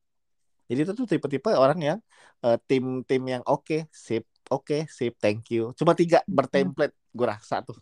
Jadi 0.71 0.87
itu 0.87 0.93
tuh 0.95 1.03
tipe-tipe 1.03 1.51
orang 1.51 1.79
yang 1.83 1.99
eh, 2.47 2.55
tim-tim 2.63 3.23
yang 3.27 3.43
oke 3.43 3.91
sip 3.91 4.23
oke 4.47 4.87
sip 4.87 5.19
thank 5.19 5.51
you 5.51 5.75
cuma 5.75 5.91
tiga 5.91 6.23
bertemplate 6.23 6.95
gue 7.11 7.27
rasa 7.27 7.59
tuh 7.59 7.75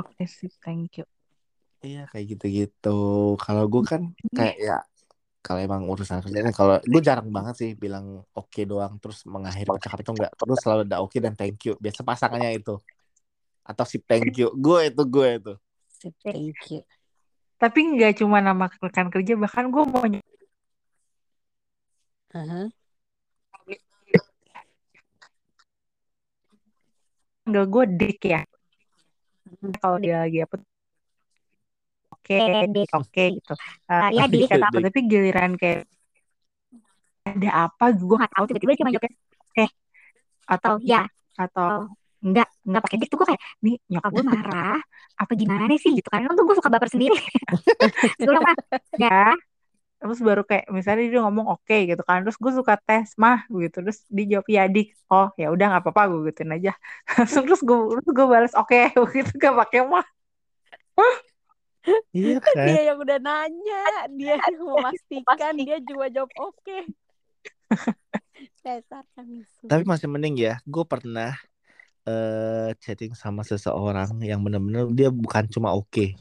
oke 0.00 0.24
sih 0.24 0.48
thank 0.64 0.96
you 0.96 1.04
Iya 1.84 2.08
kayak 2.10 2.26
gitu-gitu. 2.36 2.98
Kalau 3.36 3.64
gue 3.68 3.82
kan 3.84 4.02
kayak 4.32 4.56
ya 4.56 4.76
kalau 5.44 5.62
emang 5.62 5.86
urusan 5.86 6.18
kerjaan 6.18 6.50
kalau 6.50 6.82
gue 6.82 7.02
jarang 7.04 7.30
banget 7.30 7.54
sih 7.54 7.70
bilang 7.78 8.26
oke 8.34 8.60
doang 8.66 8.98
terus 8.98 9.22
mengakhiri 9.28 9.70
percakapan 9.70 10.02
itu 10.02 10.12
enggak. 10.18 10.32
Terus 10.34 10.58
selalu 10.64 10.82
ada 10.88 10.98
oke 10.98 11.16
dan 11.22 11.34
thank 11.38 11.60
you. 11.62 11.78
Biasa 11.78 12.00
pasangannya 12.02 12.58
itu. 12.58 12.80
Atau 13.62 13.84
si 13.86 14.02
thank 14.02 14.34
you. 14.34 14.50
Gue 14.56 14.90
itu 14.90 15.02
gue 15.06 15.28
itu. 15.38 15.52
Sip, 15.86 16.14
thank 16.24 16.58
you. 16.72 16.82
tapi 17.56 17.88
nggak 17.88 18.20
cuma 18.20 18.44
nama 18.44 18.68
rekan 18.68 19.08
kerja 19.08 19.32
bahkan 19.32 19.72
gue 19.72 19.80
mau 19.80 20.04
manggil 27.46 27.64
gue 27.70 27.84
Dik 27.94 28.20
ya. 28.26 28.42
Kalau 29.78 29.96
dia 30.02 30.26
lagi 30.26 30.42
apa 30.42 30.54
oke 32.10 32.36
Dik. 32.74 32.88
Oke 32.90 33.24
gitu. 33.38 33.54
Eh, 33.86 34.10
ya 34.18 34.24
Dik. 34.26 34.50
Kata 34.50 34.66
aku 34.66 34.78
Dik. 34.82 34.86
tapi 34.90 34.98
giliran 35.06 35.52
kayak 35.54 35.86
ada 37.26 37.50
apa? 37.70 37.84
Gue 37.94 38.16
nggak 38.18 38.32
tahu. 38.34 38.44
Tiba-tiba 38.50 38.72
dia 38.74 38.80
cuma 38.82 38.90
jawabnya 38.90 39.12
eh 39.56 39.70
atau 40.46 40.72
ya 40.82 41.02
atau 41.38 41.90
enggak 42.26 42.48
enggak 42.66 42.82
pakai 42.82 42.96
dik. 42.98 43.08
Tuh 43.14 43.18
gue 43.22 43.28
kayak 43.30 43.42
nih 43.62 43.74
nyokap 43.94 44.10
gue 44.10 44.24
marah. 44.26 44.78
apa 45.16 45.32
gimana 45.32 45.72
sih? 45.78 45.96
Gitu. 45.96 46.08
Kan 46.10 46.26
tuh 46.34 46.44
gue 46.44 46.56
suka 46.58 46.68
baper 46.68 46.90
sendiri. 46.90 47.16
Gue 48.20 48.36
"Mah, 48.36 48.54
ya 48.98 49.32
terus 50.08 50.22
baru 50.22 50.42
kayak 50.46 50.70
misalnya 50.70 51.06
dia 51.10 51.20
ngomong 51.26 51.46
oke 51.58 51.76
gitu 51.90 52.02
kan 52.06 52.22
terus 52.22 52.38
gue 52.38 52.52
suka 52.54 52.74
tes 52.80 53.12
mah 53.18 53.44
gitu 53.50 53.82
terus 53.82 54.02
dia 54.08 54.24
jawab 54.38 54.46
ya 54.48 54.62
dik 54.70 54.88
oh 55.12 55.28
ya 55.36 55.50
udah 55.54 55.66
nggak 55.76 55.82
apa-apa 55.84 56.02
gue 56.10 56.20
gituin 56.32 56.56
aja 56.56 56.72
langsung 57.14 57.44
terus 57.44 57.62
gue 57.62 57.76
terus 57.76 58.06
gue 58.10 58.26
balas 58.26 58.54
oke 58.54 58.80
gitu 59.16 59.30
gak 59.36 59.54
pakai 59.54 59.80
mah 59.84 60.06
Iya 62.16 62.38
kan? 62.44 62.66
Dia 62.66 62.82
yang 62.92 62.98
udah 62.98 63.18
nanya, 63.22 63.82
dia 64.10 64.34
yang 64.40 64.64
memastikan, 64.66 65.52
dia 65.54 65.76
juga 65.84 66.06
jawab 66.10 66.32
oke. 66.34 66.78
Kami 69.14 69.46
Tapi 69.70 69.82
masih 69.86 70.10
mending 70.10 70.34
ya. 70.38 70.58
Gue 70.66 70.82
pernah 70.82 71.34
eh 72.06 72.70
chatting 72.82 73.14
sama 73.18 73.42
seseorang 73.42 74.22
yang 74.22 74.42
benar-benar 74.42 74.90
dia 74.94 75.10
bukan 75.10 75.46
cuma 75.50 75.74
oke. 75.74 76.14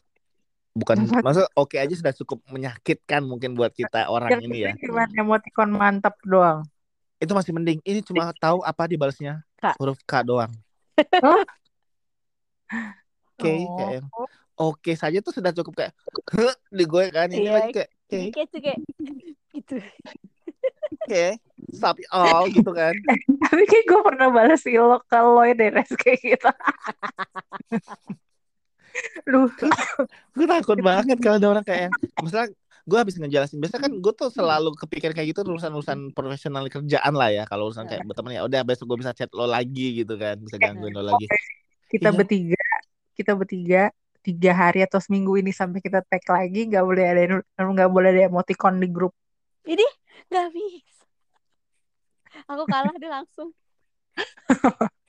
Bukan, 0.76 1.08
masa 1.24 1.48
oke 1.56 1.80
aja 1.80 1.96
sudah 1.96 2.12
cukup 2.12 2.44
menyakitkan 2.52 3.24
mungkin 3.24 3.56
buat 3.56 3.72
kita 3.72 4.12
orang 4.12 4.28
yang 4.36 4.44
ini 4.44 4.68
ya. 4.68 4.72
cuma 4.84 5.08
emoticon 5.08 5.72
mantap 5.72 6.20
doang 6.22 6.68
Itu 7.16 7.32
masih 7.32 7.56
mending. 7.56 7.80
Ini 7.80 8.04
cuma 8.04 8.36
tahu 8.36 8.60
apa 8.60 8.84
dibalasnya 8.84 9.40
K. 9.56 9.72
huruf 9.80 10.04
K 10.04 10.20
doang. 10.22 10.52
Oke, 13.36 13.52
Oh. 13.56 13.72
kayak 13.72 13.92
yang 13.96 14.08
oke 14.56 14.92
saja 14.96 15.20
tuh 15.20 15.32
sudah 15.32 15.56
cukup 15.56 15.74
kayak 15.76 15.94
di 16.72 16.84
gue 16.84 17.04
kan 17.08 17.28
ini 17.28 17.48
Iya. 17.48 17.54
lagi 17.56 17.72
kayak 17.72 17.90
kayak 18.08 18.80
gitu. 19.52 19.76
oke 21.04 21.26
sapi 21.72 22.04
all 22.12 22.48
gitu 22.48 22.72
kan 22.72 22.96
tapi 23.48 23.64
kayak 23.64 23.86
gue 23.86 24.00
pernah 24.04 24.28
balas 24.28 24.64
ilo 24.64 25.00
ke 25.04 25.20
Lloyd 25.20 25.56
deh 25.56 25.72
kayak 25.72 26.20
gitu 26.20 26.50
Duh, 29.26 29.50
gue 30.36 30.46
takut 30.46 30.80
banget 30.80 31.18
kalau 31.20 31.38
ada 31.40 31.48
orang 31.48 31.66
kayak 31.66 31.90
yang 31.90 31.94
misalnya 32.22 32.50
gue 32.86 32.98
habis 33.02 33.16
ngejelasin 33.18 33.58
biasa 33.58 33.82
kan 33.82 33.92
gue 33.98 34.14
tuh 34.14 34.30
selalu 34.30 34.78
kepikir 34.78 35.12
kayak 35.18 35.34
gitu 35.34 35.42
urusan-urusan 35.42 36.14
profesional 36.14 36.70
kerjaan 36.70 37.14
lah 37.18 37.34
ya 37.34 37.44
kalau 37.50 37.74
urusan 37.74 37.90
kayak 37.90 38.06
berteman 38.06 38.38
ya 38.38 38.46
udah 38.46 38.62
besok 38.62 38.94
gue 38.94 39.02
bisa 39.02 39.12
chat 39.18 39.32
lo 39.34 39.50
lagi 39.50 40.06
gitu 40.06 40.14
kan 40.16 40.38
bisa 40.38 40.62
gangguin 40.62 40.94
lo 40.94 41.02
lagi 41.02 41.26
kita 41.90 42.10
Iya. 42.12 42.18
bertiga, 42.18 42.64
kita 43.14 43.32
bertiga 43.38 43.82
tiga 44.26 44.52
hari 44.58 44.82
atau 44.82 44.98
seminggu 44.98 45.38
ini 45.38 45.54
sampai 45.54 45.80
kita 45.86 46.02
tag 46.02 46.26
lagi 46.26 46.66
nggak 46.66 46.82
boleh 46.82 47.06
ada 47.06 47.22
nggak 47.62 47.90
boleh 47.94 48.10
ada 48.10 48.22
emoticon 48.26 48.82
di 48.82 48.90
grup. 48.90 49.14
Ini 49.70 49.86
nggak 50.34 50.48
bisa. 50.50 51.06
Aku 52.50 52.66
kalah 52.66 52.98
dia 52.98 53.22
langsung. 53.22 53.54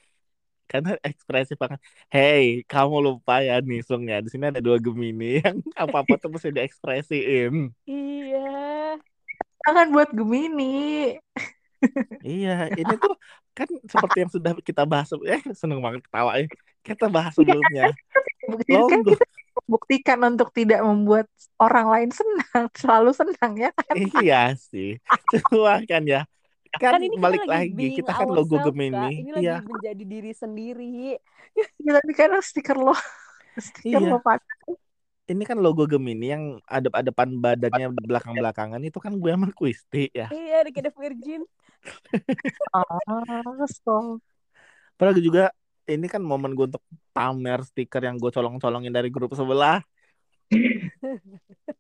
karena 0.67 0.99
ekspresif 1.03 1.57
banget. 1.57 1.81
Hey 2.11 2.67
kamu 2.67 2.97
lupa 3.03 3.41
ya 3.41 3.63
nih 3.63 3.81
Sung 3.87 4.07
ya. 4.07 4.19
Di 4.21 4.29
sini 4.31 4.51
ada 4.51 4.61
dua 4.63 4.77
Gemini 4.83 5.39
yang 5.45 5.63
apa 5.79 6.03
apa 6.03 6.15
tuh 6.19 6.31
mesti 6.31 6.51
diekspresiin. 6.51 7.71
Iya. 7.87 8.99
Jangan 9.67 9.87
buat 9.95 10.11
Gemini. 10.13 11.17
iya 12.25 12.73
ini 12.73 12.95
tuh 12.99 13.15
kan 13.53 13.69
seperti 13.85 14.17
yang 14.27 14.33
sudah 14.33 14.53
kita 14.65 14.83
bahas 14.89 15.13
eh 15.29 15.43
seneng 15.55 15.79
banget 15.81 16.05
ketawa 16.05 16.37
ya. 16.39 16.47
Kita 16.83 17.07
bahas 17.11 17.33
sebelumnya. 17.35 17.95
Jadi 18.47 18.75
kan 18.75 19.01
kita 19.03 19.27
buktikan 19.67 20.19
untuk 20.23 20.53
tidak 20.55 20.85
membuat 20.85 21.27
orang 21.59 21.87
lain 21.89 22.11
senang, 22.13 22.69
selalu 22.81 23.11
senang 23.17 23.53
ya 23.59 23.71
kan? 23.73 23.95
iya 24.23 24.55
sih. 24.55 25.01
Cuma 25.51 25.81
kan 25.89 26.05
ya 26.05 26.29
kan, 26.79 27.01
ini 27.01 27.09
kita 27.17 27.23
balik 27.25 27.43
lagi 27.45 27.69
lagi 27.73 27.87
kita 27.99 28.13
kan 28.13 28.29
logo. 28.31 28.57
Gemini 28.61 29.13
Ini 29.25 29.31
lagi 29.33 29.45
iya 29.45 29.57
menjadi 29.63 30.05
diri 30.05 30.33
sendiri. 30.33 31.17
Ya, 31.57 31.91
tapi 32.01 32.13
kan 32.13 32.31
stiker 32.43 32.77
lo, 32.77 32.95
stiker 33.57 34.01
Iya. 34.03 34.13
lo 34.13 34.19
pakai. 34.21 34.77
ini 35.27 35.43
kan 35.43 35.59
logo 35.59 35.91
Gemini 35.91 36.31
yang 36.31 36.45
adep-adepan 36.71 37.43
badannya 37.43 37.91
belakang-belakangan 37.99 38.79
itu 38.79 39.03
kan 39.03 39.19
gue 39.19 39.27
sama 39.27 39.51
Kristi 39.51 40.07
ya 40.15 40.31
Iya, 40.31 40.63
ada 40.63 40.71
kayak 40.71 40.95
virgin. 40.95 41.43
Ah, 42.71 43.67
so. 43.67 44.23
Padahal 44.95 45.19
juga 45.19 45.51
ini 45.87 46.07
kan 46.07 46.23
momen 46.23 46.55
gue 46.55 46.67
untuk 46.71 46.83
pamer 47.11 47.63
stiker 47.67 48.03
yang 48.07 48.19
gue 48.23 48.31
colong-colongin 48.31 48.95
dari 48.95 49.11
grup 49.11 49.35
sebelah. 49.35 49.83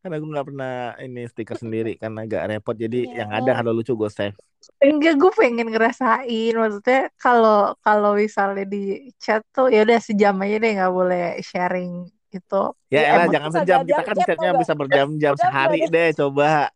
Karena 0.00 0.16
gue 0.16 0.30
nggak 0.32 0.46
pernah 0.48 0.74
ini 0.96 1.22
stiker 1.28 1.56
sendiri 1.60 1.92
kan 2.00 2.16
agak 2.16 2.48
repot. 2.48 2.72
Jadi 2.72 3.04
Iya. 3.12 3.24
yang 3.24 3.30
ada 3.36 3.52
kalau 3.60 3.72
lucu 3.76 3.92
gue 3.92 4.08
save. 4.08 4.36
Enggak, 4.80 5.20
gue 5.20 5.32
pengen 5.36 5.68
ngerasain. 5.68 6.52
Maksudnya 6.56 7.12
kalau 7.20 7.76
kalau 7.84 8.16
misalnya 8.16 8.64
di 8.64 9.12
chat 9.20 9.44
tuh 9.52 9.68
ya 9.68 9.84
udah 9.84 10.00
sejam 10.00 10.36
aja 10.40 10.56
deh 10.56 10.72
nggak 10.72 10.92
boleh 10.92 11.24
sharing 11.44 12.08
itu. 12.32 12.62
Ya 12.88 13.00
Ya, 13.04 13.08
elah 13.12 13.26
jangan 13.28 13.50
sejam. 13.60 13.78
gak 13.84 13.88
Kita 13.88 14.02
kan 14.08 14.16
chatnya 14.24 14.50
bisa 14.56 14.72
berjam-jam 14.72 15.34
sehari 15.36 15.80
deh 15.88 16.08
coba. 16.16 16.72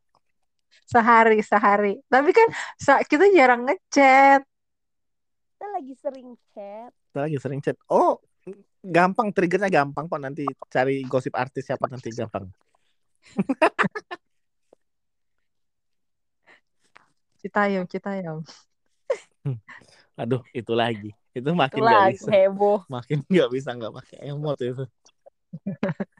sehari 0.84 1.40
sehari. 1.40 1.96
Tapi 2.12 2.30
kan 2.36 2.48
kita 3.08 3.24
jarang 3.32 3.64
ngechat. 3.64 4.44
Kita 5.56 5.66
lagi 5.72 5.94
sering 5.96 6.28
chat. 6.52 6.92
Kita 6.92 7.18
lagi 7.24 7.36
sering 7.40 7.60
chat. 7.64 7.76
Oh 7.88 8.20
gampang 8.84 9.32
triggernya 9.32 9.72
gampang 9.72 10.04
kok 10.12 10.20
nanti 10.20 10.44
cari 10.68 11.00
gosip 11.08 11.32
artis 11.32 11.64
siapa 11.64 11.88
nanti 11.88 12.12
gampang. 12.12 12.44
Citayam, 17.40 17.84
Citayam. 17.84 18.40
Aduh 20.16 20.42
itu 20.54 20.72
lagi. 20.72 21.10
Itu 21.34 21.50
makin 21.52 21.82
Itu 21.82 21.88
nggak 21.88 22.00
lagi 22.00 22.16
bisa. 22.16 22.30
heboh. 22.30 22.80
Makin 22.88 23.18
nggak 23.26 23.50
bisa 23.52 23.70
nggak 23.74 23.92
pakai 23.92 24.18
emot 24.30 24.58
itu. 24.62 24.84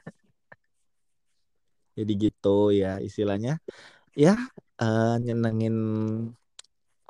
Jadi 1.95 2.13
gitu 2.19 2.75
ya 2.75 2.99
istilahnya. 2.99 3.63
Ya 4.19 4.35
eh, 4.83 5.15
nyenengin 5.23 5.77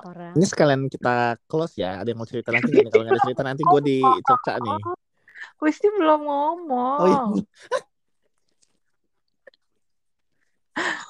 Orang. 0.05 0.37
Ini 0.37 0.45
sekalian 0.45 0.85
kita 0.85 1.39
close 1.49 1.81
ya. 1.81 2.03
Ada 2.03 2.13
yang 2.13 2.19
mau 2.21 2.29
cerita 2.29 2.53
lagi 2.53 2.69
nih? 2.69 2.85
Kalau 2.91 3.01
nggak 3.07 3.15
ada 3.17 3.25
cerita 3.25 3.41
nanti 3.41 3.63
gue 3.65 3.81
dicerca 3.89 4.61
nih. 4.61 4.77
Wisti 5.63 5.87
belum 5.89 6.21
ngomong. 6.27 6.99
Oh 7.01 7.07
iya. 7.09 7.21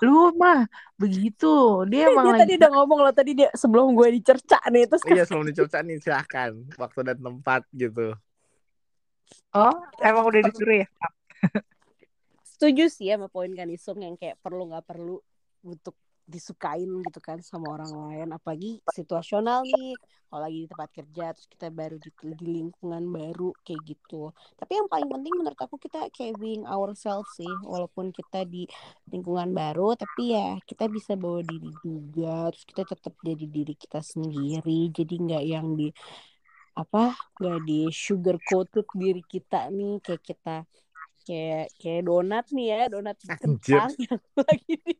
Lu 0.05 0.35
mah 0.37 0.69
begitu. 0.99 1.83
Dia 1.89 2.13
emang 2.13 2.29
Dia 2.29 2.33
lagi 2.37 2.41
tadi 2.45 2.53
udah 2.61 2.71
ngomong 2.77 2.99
loh 3.01 3.13
tadi 3.15 3.31
dia 3.33 3.49
sebelum 3.57 3.97
gue 3.97 4.07
dicerca 4.15 4.59
nih 4.69 4.85
terus 4.85 5.01
Iya 5.07 5.23
sebelum 5.25 5.45
dicerca 5.49 5.81
nih 5.81 5.97
silahkan. 5.99 6.51
Waktu 6.77 6.99
dan 7.01 7.17
tempat 7.19 7.61
gitu. 7.73 8.13
Oh, 9.55 9.75
emang 10.03 10.25
udah 10.27 10.41
disuruh 10.45 10.83
ya? 10.83 10.87
setuju 12.55 12.87
sih 12.87 13.11
sama 13.11 13.27
poin 13.27 13.51
kan 13.51 13.67
Isung 13.67 13.99
yang 13.99 14.15
kayak 14.15 14.39
perlu 14.39 14.71
nggak 14.71 14.87
perlu 14.87 15.19
untuk 15.67 15.91
disukain 16.25 16.89
gitu 17.05 17.19
kan 17.21 17.37
sama 17.45 17.77
orang 17.77 17.91
lain 17.93 18.29
apalagi 18.33 18.81
situasional 18.91 19.61
nih. 19.61 19.93
Kalau 20.25 20.41
lagi 20.41 20.65
di 20.65 20.67
tempat 20.67 20.89
kerja 20.91 21.25
terus 21.37 21.47
kita 21.47 21.67
baru 21.69 21.95
di, 22.01 22.09
di 22.11 22.47
lingkungan 22.59 23.03
baru 23.07 23.53
kayak 23.61 23.81
gitu. 23.85 24.33
Tapi 24.57 24.71
yang 24.73 24.89
paling 24.89 25.07
penting 25.07 25.33
menurut 25.37 25.59
aku 25.61 25.77
kita 25.77 26.09
kayak 26.11 26.35
being 26.41 26.65
ourselves 26.65 27.29
sih 27.37 27.49
walaupun 27.63 28.09
kita 28.09 28.43
di 28.43 28.65
lingkungan 29.13 29.53
baru 29.53 29.93
tapi 29.93 30.33
ya 30.33 30.57
kita 30.65 30.89
bisa 30.89 31.13
bawa 31.13 31.45
diri 31.45 31.69
juga. 31.85 32.49
Terus 32.51 32.65
kita 32.65 32.83
tetap 32.89 33.13
jadi 33.21 33.45
diri 33.45 33.73
kita 33.77 34.01
sendiri 34.01 34.89
jadi 34.91 35.13
nggak 35.13 35.43
yang 35.45 35.67
di 35.77 35.93
apa 36.75 37.15
nggak 37.39 37.59
di 37.63 37.87
sugar 37.93 38.35
coated 38.41 38.89
diri 38.97 39.21
kita 39.23 39.69
nih. 39.69 40.01
Kayak 40.01 40.23
kita 40.25 40.55
kayak 41.27 41.65
kayak 41.81 42.01
donat 42.07 42.45
nih 42.55 42.65
ya 42.71 42.81
donat 42.93 43.17
kentang 43.41 43.91
yang 44.05 44.21
lagi 44.37 44.73
di 44.85 44.93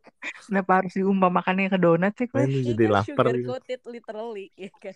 Kenapa 0.45 0.71
harus 0.81 0.93
diumpamakannya 0.97 1.67
ke 1.73 1.77
donat 1.79 2.13
sih? 2.17 2.27
Ini 2.27 2.43
Ini 2.43 2.59
jadi 2.73 2.83
kan 2.83 2.93
lapar. 2.93 3.05
sugar 3.05 3.35
gitu. 3.37 3.49
coated 3.49 3.81
literally 3.93 4.45
ya 4.57 4.71
kan 4.81 4.95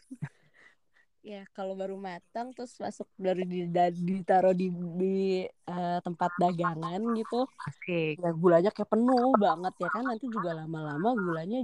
ya 1.20 1.44
kalau 1.56 1.74
baru 1.76 1.96
matang 2.00 2.48
terus 2.56 2.74
masuk 2.80 3.08
dari 3.20 3.44
di, 3.44 3.60
da- 3.68 3.92
ditaruh 3.92 4.56
di, 4.56 4.72
di 4.72 5.16
eh, 5.46 6.00
tempat 6.06 6.32
dagangan 6.40 7.02
gitu 7.20 7.44
Asik. 7.68 8.16
ya 8.24 8.30
gulanya 8.36 8.70
kayak 8.76 8.90
penuh 8.94 9.36
banget 9.46 9.74
ya 9.84 9.90
kan 9.96 10.04
nanti 10.10 10.26
juga 10.32 10.52
lama-lama 10.60 11.10
gulanya 11.16 11.58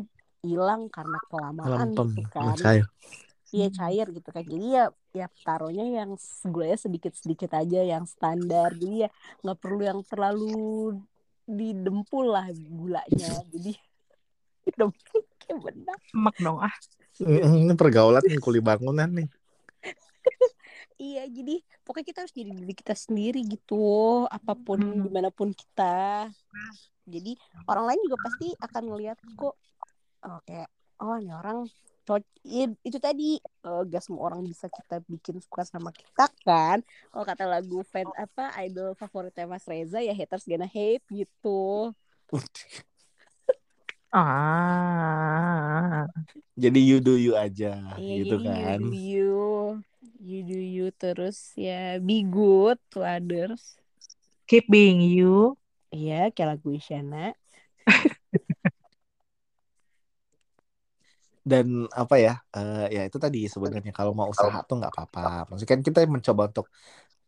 hilang 0.45 0.81
karena 0.91 1.17
kelamaan 1.31 1.87
gitu 1.95 2.21
kan 2.29 2.55
Cair. 2.59 2.85
Iya 3.53 3.67
cair 3.69 4.07
gitu 4.09 4.29
kan 4.33 4.41
jadi 4.41 4.65
ya 4.65 4.85
ya 5.13 5.27
taruhnya 5.45 5.85
yang 5.85 6.17
gulanya 6.49 6.81
sedikit 6.81 7.13
sedikit 7.13 7.53
aja 7.53 7.85
yang 7.85 8.03
standar 8.09 8.73
jadi 8.73 9.07
ya 9.07 9.09
nggak 9.45 9.57
perlu 9.61 9.81
yang 9.85 9.99
terlalu 10.01 10.97
didempul 11.45 12.25
lah 12.25 12.49
gulanya 12.51 13.31
jadi 13.53 13.77
didempul 14.65 15.19
kayak 15.39 15.59
benar 15.61 15.97
Emak 16.11 16.35
dong 16.41 16.57
ah. 16.57 16.75
Ini 17.15 17.71
pergaulan 17.79 18.19
nih 18.27 18.43
kuli 18.43 18.59
bangunan 18.59 19.07
nih. 19.07 19.29
Iya, 20.95 21.27
jadi 21.27 21.59
pokoknya 21.83 22.07
kita 22.07 22.19
harus 22.23 22.31
jadi 22.31 22.51
diri 22.55 22.71
kita 22.71 22.95
sendiri 22.95 23.43
gitu, 23.43 24.23
apa 24.31 24.55
pun 24.55 24.79
Hmm. 24.79 25.03
di 25.03 25.09
mana 25.11 25.27
pun 25.27 25.51
kita. 25.51 26.31
Jadi 27.03 27.35
orang 27.67 27.91
lain 27.91 28.01
juga 28.07 28.17
pasti 28.23 28.47
akan 28.55 28.83
ngelihat 28.95 29.19
kok, 29.35 29.55
oh 30.23 30.39
kayak 30.47 30.71
oh 31.03 31.19
ini 31.19 31.35
orang 31.35 31.67
itu 32.85 32.97
tadi 33.01 33.41
eh, 33.41 33.81
gak 33.89 34.03
semua 34.05 34.29
orang 34.29 34.45
bisa 34.45 34.69
kita 34.69 35.01
bikin 35.09 35.41
suka 35.41 35.65
sama 35.65 35.89
kita 35.89 36.29
kan. 36.45 36.85
Kalau 37.09 37.25
kata 37.25 37.43
lagu 37.49 37.81
fan 37.81 38.05
apa 38.13 38.53
idol 38.61 38.93
favoritnya 38.93 39.49
Mas 39.49 39.65
Reza 39.65 39.99
ya 39.99 40.13
haters 40.13 40.45
gonna 40.45 40.69
hate 40.69 41.01
gitu. 41.09 41.89
Ah. 44.15 46.07
Jadi 46.55 46.79
you 46.79 47.03
do 47.03 47.19
you 47.19 47.35
aja 47.35 47.99
Iya, 47.99 48.23
gitu 48.23 48.39
jadi 48.39 48.47
kan. 48.47 48.79
you 48.79 48.87
do 48.87 48.95
you, 48.95 49.35
you 50.23 50.39
do 50.47 50.55
you 50.55 50.87
terus 50.95 51.51
ya 51.59 51.99
be 51.99 52.23
good 52.23 52.79
to 52.93 53.03
others. 53.03 53.75
Keep 54.47 54.69
being 54.71 55.01
you. 55.03 55.59
Iya, 55.91 56.31
kayak 56.31 56.55
lagu 56.59 56.71
Isyana. 56.71 57.35
Dan 61.51 61.65
apa 62.01 62.15
ya? 62.25 62.31
eh, 62.55 62.85
ya 62.95 63.01
itu 63.07 63.17
tadi 63.25 63.37
sebenarnya 63.53 63.91
kalau 63.97 64.11
mau 64.19 64.27
usaha 64.35 64.57
tuh 64.67 64.75
nggak 64.79 64.91
apa-apa. 64.93 65.21
Maksudnya 65.49 65.71
kan 65.77 65.81
kita 65.87 65.99
mencoba 66.15 66.41
untuk 66.49 66.65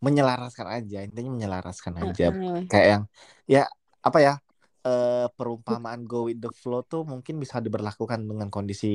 menyelaraskan 0.06 0.68
aja, 0.78 0.98
intinya 1.08 1.32
menyelaraskan 1.38 1.96
aja. 2.04 2.26
Kayak 2.70 2.88
yang 2.94 3.04
ya 3.54 3.62
apa 4.08 4.20
ya? 4.28 4.34
eh, 4.88 5.28
perumpamaan 5.38 6.02
go 6.10 6.18
with 6.32 6.40
the 6.44 6.50
flow 6.62 6.80
tuh 6.92 7.02
mungkin 7.12 7.36
bisa 7.44 7.58
diberlakukan 7.66 8.20
dengan 8.30 8.48
kondisi 8.56 8.88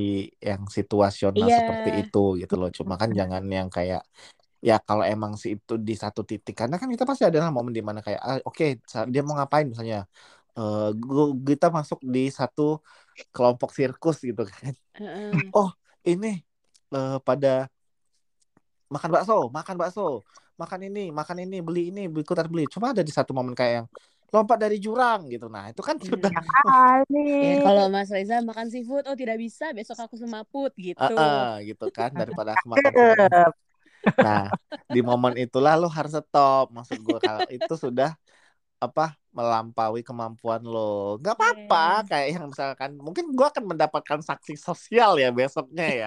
yang 0.48 0.62
situasional 0.76 1.48
Iya. 1.48 1.58
seperti 1.58 1.90
itu 2.00 2.18
gitu 2.40 2.54
loh. 2.60 2.68
Cuma 2.78 2.94
kan 3.02 3.10
jangan 3.18 3.44
yang 3.58 3.68
kayak 3.76 4.00
ya 4.68 4.74
kalau 4.88 5.04
emang 5.12 5.32
si 5.42 5.46
itu 5.58 5.74
di 5.88 5.94
satu 6.02 6.20
titik 6.30 6.54
karena 6.60 6.76
kan 6.80 6.88
kita 6.94 7.04
pasti 7.10 7.24
adalah 7.30 7.48
momen 7.56 7.74
di 7.78 7.82
mana 7.88 8.00
kayak 8.06 8.20
ah, 8.28 8.38
oke 8.48 8.64
sa- 8.92 9.08
dia 9.12 9.20
mau 9.26 9.34
ngapain 9.38 9.66
misalnya 9.72 9.96
eh, 10.58 10.88
gua- 11.02 11.34
kita 11.48 11.66
masuk 11.76 11.98
di 12.14 12.20
satu 12.38 12.62
kelompok 13.34 13.70
sirkus 13.76 14.16
gitu 14.28 14.42
kan 14.48 14.72
Heeh. 14.98 15.32
ini 16.12 16.28
eh, 16.94 17.16
pada 17.26 17.48
makan 18.92 19.10
bakso 19.14 19.36
makan 19.48 19.76
bakso 19.80 20.02
makan 20.60 20.80
ini 20.88 21.08
makan 21.08 21.36
ini 21.48 21.56
beli 21.64 21.82
ini 21.90 22.00
ikutan 22.12 22.46
beli 22.52 22.68
cuma 22.68 22.92
ada 22.92 23.00
di 23.00 23.12
satu 23.12 23.32
momen 23.32 23.56
kayak 23.56 23.72
yang 23.82 23.86
lompat 24.32 24.58
dari 24.64 24.76
jurang 24.80 25.28
gitu 25.32 25.48
nah 25.48 25.68
itu 25.72 25.80
kan 25.80 25.96
Iya. 26.00 26.08
sudah 26.12 26.30
Ah, 26.72 27.00
Ya, 27.42 27.58
kalau 27.58 27.90
Mas 27.90 28.06
Reza 28.14 28.38
makan 28.46 28.70
seafood, 28.70 29.02
oh 29.10 29.16
tidak 29.18 29.34
bisa, 29.42 29.74
besok 29.74 29.98
aku 29.98 30.14
semaput 30.14 30.70
gitu. 30.78 31.02
eh, 31.02 31.58
eh, 31.66 31.74
gitu 31.74 31.84
kan 31.90 32.10
daripada 32.14 32.54
aku 32.54 32.66
makan. 32.70 32.92
Nah, 34.22 34.54
di 34.86 35.00
momen 35.02 35.34
itulah 35.42 35.74
lo 35.80 35.88
harus 35.90 36.12
stop. 36.14 36.64
Maksud 36.76 36.98
gue 37.02 37.18
kalau 37.18 37.44
itu 37.50 37.74
sudah 37.84 38.14
apa 38.82 39.14
melampaui 39.30 40.02
kemampuan 40.02 40.60
lo. 40.66 41.16
Gak 41.22 41.38
apa-apa 41.38 42.04
kayak 42.10 42.28
yang 42.36 42.44
misalkan 42.50 42.90
mungkin 42.98 43.30
gue 43.32 43.46
akan 43.46 43.64
mendapatkan 43.64 44.20
saksi 44.20 44.58
sosial 44.58 45.16
ya 45.16 45.30
besoknya 45.30 45.86
ya. 45.88 46.06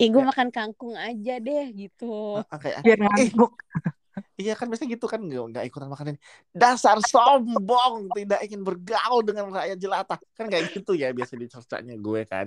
Ih, 0.00 0.08
gue 0.08 0.22
makan 0.22 0.48
kangkung 0.54 0.94
aja 0.96 1.36
deh 1.42 1.66
gitu. 1.74 2.40
Ah, 2.48 2.58
kayak 2.62 2.80
Biar 2.86 2.98
ngantuk. 3.02 3.52
iya 4.42 4.52
kan 4.56 4.68
biasanya 4.68 4.90
gitu 4.96 5.06
kan 5.08 5.20
nggak 5.20 5.44
nggak 5.52 5.64
ikutan 5.68 5.88
makan 5.92 6.06
ini. 6.16 6.18
Dasar 6.52 6.96
sombong 7.04 8.08
tidak 8.16 8.40
ingin 8.44 8.64
bergaul 8.64 9.20
dengan 9.20 9.52
rakyat 9.52 9.76
jelata 9.76 10.16
kan 10.36 10.46
kayak 10.48 10.72
gitu 10.72 10.92
ya 10.96 11.12
biasa 11.12 11.36
di 11.36 11.46
ceritanya 11.48 11.94
gue 12.00 12.20
kan. 12.24 12.46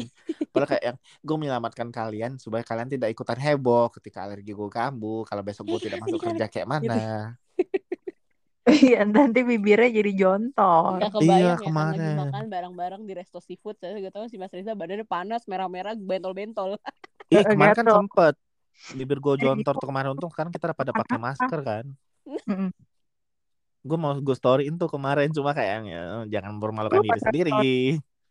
Padahal 0.49 0.69
kayak 0.73 0.83
yang 0.89 0.97
gue 1.21 1.35
menyelamatkan 1.37 1.89
kalian 1.93 2.31
supaya 2.41 2.65
kalian 2.65 2.89
tidak 2.89 3.13
ikutan 3.13 3.37
heboh 3.37 3.93
ketika 3.93 4.25
alergi 4.25 4.51
gue 4.57 4.69
kambuh. 4.73 5.21
Kalau 5.29 5.41
besok 5.45 5.65
gue 5.69 5.79
tidak 5.89 6.01
masuk 6.01 6.17
Iya, 6.21 6.27
kerja 6.33 6.45
kayak 6.49 6.67
mana? 6.69 6.97
Iya, 8.65 9.05
nanti 9.05 9.39
bibirnya 9.49 9.89
jadi 9.99 10.11
jontor. 10.21 10.97
Ya 10.97 11.07
Iya, 11.07 11.13
kebayang 11.13 11.45
ya 11.45 11.53
kan 11.53 11.85
lagi 11.93 12.09
kemarin. 12.09 12.17
makan 12.21 12.43
bareng-bareng 12.53 13.01
di 13.05 13.13
resto 13.13 13.37
seafood. 13.37 13.75
Saya 13.77 13.93
gak 14.01 14.13
tahu 14.17 14.25
si 14.31 14.37
Mas 14.41 14.53
Reza 14.57 14.73
badannya 14.73 15.05
panas, 15.05 15.41
merah-merah, 15.45 15.93
bentol-bentol. 15.93 16.69
Ih, 17.33 17.41
Eh, 17.41 17.45
kemarin 17.45 17.75
kan 17.77 17.87
sempet 17.89 18.33
bibir 18.97 19.17
gue 19.23 19.35
jontor 19.43 19.73
tuh 19.81 19.87
kemarin 19.89 20.13
untung 20.13 20.29
sekarang 20.33 20.51
kita 20.53 20.73
pada 20.73 20.93
pakai 20.93 21.17
masker 21.25 21.59
kan. 21.69 21.85
Gue 23.85 23.97
mau 24.01 24.13
gue 24.17 24.35
storyin 24.39 24.73
tuh 24.81 24.89
kemarin 24.89 25.29
cuma 25.29 25.51
kayaknya 25.57 26.25
jangan 26.33 26.57
mempermalukan 26.57 26.99
Lu 26.99 27.05
diri 27.05 27.19
sendiri. 27.21 27.51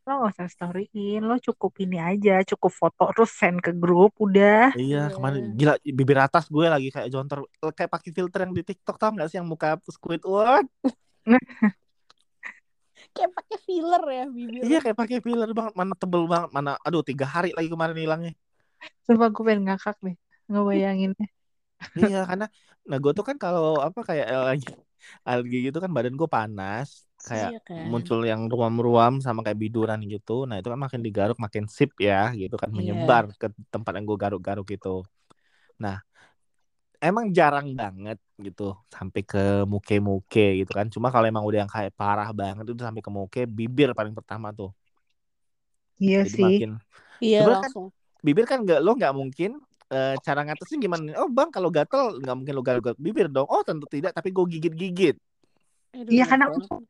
Lo 0.04 0.20
gak 0.20 0.36
usah 0.36 0.48
storyin, 0.52 1.24
lo 1.24 1.40
cukup 1.40 1.72
ini 1.80 1.96
aja, 1.96 2.44
cukup 2.44 2.68
foto 2.76 3.08
terus 3.16 3.32
send 3.32 3.64
ke 3.64 3.72
grup 3.72 4.12
udah. 4.20 4.76
Iya, 4.76 5.08
Iya. 5.08 5.14
kemarin 5.16 5.42
gila 5.56 5.72
bibir 5.80 6.18
atas 6.20 6.44
gue 6.52 6.66
lagi 6.68 6.92
kayak 6.92 7.08
jontor 7.08 7.48
kayak 7.72 7.88
pakai 7.88 8.10
filter 8.12 8.44
yang 8.44 8.52
di 8.52 8.62
TikTok 8.68 8.96
tau 9.00 9.16
gak 9.16 9.32
sih 9.32 9.40
yang 9.40 9.48
muka 9.48 9.80
Squidward? 9.88 10.68
Kayak 13.14 13.30
pakai 13.34 13.56
filler 13.64 14.02
ya 14.10 14.24
bibir. 14.28 14.60
Iya 14.66 14.78
kayak 14.84 14.98
pakai 14.98 15.18
filler 15.24 15.50
banget, 15.56 15.74
mana 15.78 15.92
tebel 15.96 16.24
banget, 16.28 16.50
mana 16.52 16.70
aduh 16.84 17.02
tiga 17.02 17.26
hari 17.26 17.50
lagi 17.56 17.68
kemarin 17.70 17.96
hilangnya. 17.96 18.32
Sumpah 19.06 19.28
gue 19.32 19.42
pengen 19.46 19.62
ngakak 19.70 19.96
deh, 20.04 20.16
ngebayanginnya. 20.50 21.26
Iya 21.94 22.26
karena 22.26 22.46
nah 22.84 22.98
gue 23.00 23.12
tuh 23.14 23.24
kan 23.24 23.36
kalau 23.38 23.78
apa 23.80 24.00
kayak 24.02 24.26
lagi 24.30 24.68
alergi 25.28 25.56
gitu 25.70 25.78
kan 25.84 25.90
badan 25.96 26.14
gue 26.20 26.28
panas 26.36 26.88
kayak 27.26 27.50
Iya 27.50 27.58
kan. 27.68 27.78
muncul 27.90 28.20
yang 28.30 28.40
ruam-ruam 28.52 29.12
sama 29.24 29.40
kayak 29.44 29.58
biduran 29.64 30.00
gitu. 30.12 30.32
Nah 30.48 30.56
itu 30.60 30.68
kan 30.72 30.80
makin 30.84 31.00
digaruk 31.06 31.36
makin 31.44 31.64
sip 31.76 31.90
ya 32.08 32.32
gitu 32.40 32.54
kan 32.62 32.70
Iya. 32.74 32.74
menyebar 32.78 33.24
ke 33.40 33.46
tempat 33.72 33.92
yang 33.98 34.04
gue 34.10 34.18
garuk-garuk 34.24 34.68
itu. 34.76 34.88
Nah 35.82 35.96
emang 37.06 37.26
jarang 37.38 37.66
banget 37.80 38.18
gitu 38.46 38.62
sampai 38.94 39.20
ke 39.30 39.38
muke-muke 39.72 40.40
gitu 40.60 40.70
kan. 40.78 40.86
Cuma 40.94 41.08
kalau 41.12 41.26
emang 41.30 41.44
udah 41.48 41.58
yang 41.66 41.72
kayak 41.76 41.92
parah 42.00 42.28
banget 42.40 42.64
itu 42.72 42.82
sampai 42.86 43.02
ke 43.06 43.10
muke 43.18 43.40
bibir 43.58 43.88
paling 43.98 44.14
pertama 44.18 44.48
tuh. 44.58 44.70
Iya 46.04 46.18
Jadi 46.24 46.36
sih. 46.36 46.46
makin 46.46 46.70
Iya 47.24 47.38
Sebenarnya 47.38 47.60
kan 47.70 47.72
langsung. 47.72 47.86
bibir 48.26 48.44
kan 48.50 48.58
nggak 48.64 48.80
lo 48.84 48.90
nggak 48.98 49.14
mungkin 49.20 49.50
eh, 49.94 50.14
cara 50.26 50.40
ngatasin 50.42 50.82
gimana? 50.82 51.14
Oh 51.22 51.30
bang 51.30 51.54
kalau 51.54 51.70
gatel 51.70 52.18
nggak 52.18 52.34
mungkin 52.34 52.54
lo 52.58 52.62
garuk 52.66 52.98
bibir 52.98 53.30
dong. 53.30 53.46
Oh 53.46 53.62
tentu 53.62 53.86
tidak 53.86 54.10
tapi 54.10 54.34
gue 54.34 54.44
gigit-gigit. 54.58 55.16
Iya 55.94 56.24
karena 56.26 56.50
banget. 56.50 56.82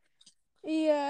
Iya. 0.64 1.05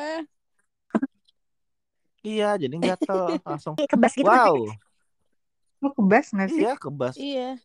Iya 2.25 2.49
jadi 2.57 2.75
gatel 2.75 3.39
langsung. 3.47 3.75
kebas 3.79 4.13
gitu 4.17 4.27
nggak? 4.27 4.49
Wow 4.51 4.59
Lo 5.85 5.93
kebas 5.93 6.27
gak 6.33 6.49
sih? 6.49 6.65
iya 6.65 6.73
kebas 6.81 7.15
Iya. 7.21 7.61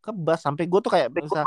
kebas 0.00 0.40
sampai 0.40 0.64
gue 0.64 0.80
tuh 0.80 0.92
kayak 0.92 1.12
bisa 1.12 1.44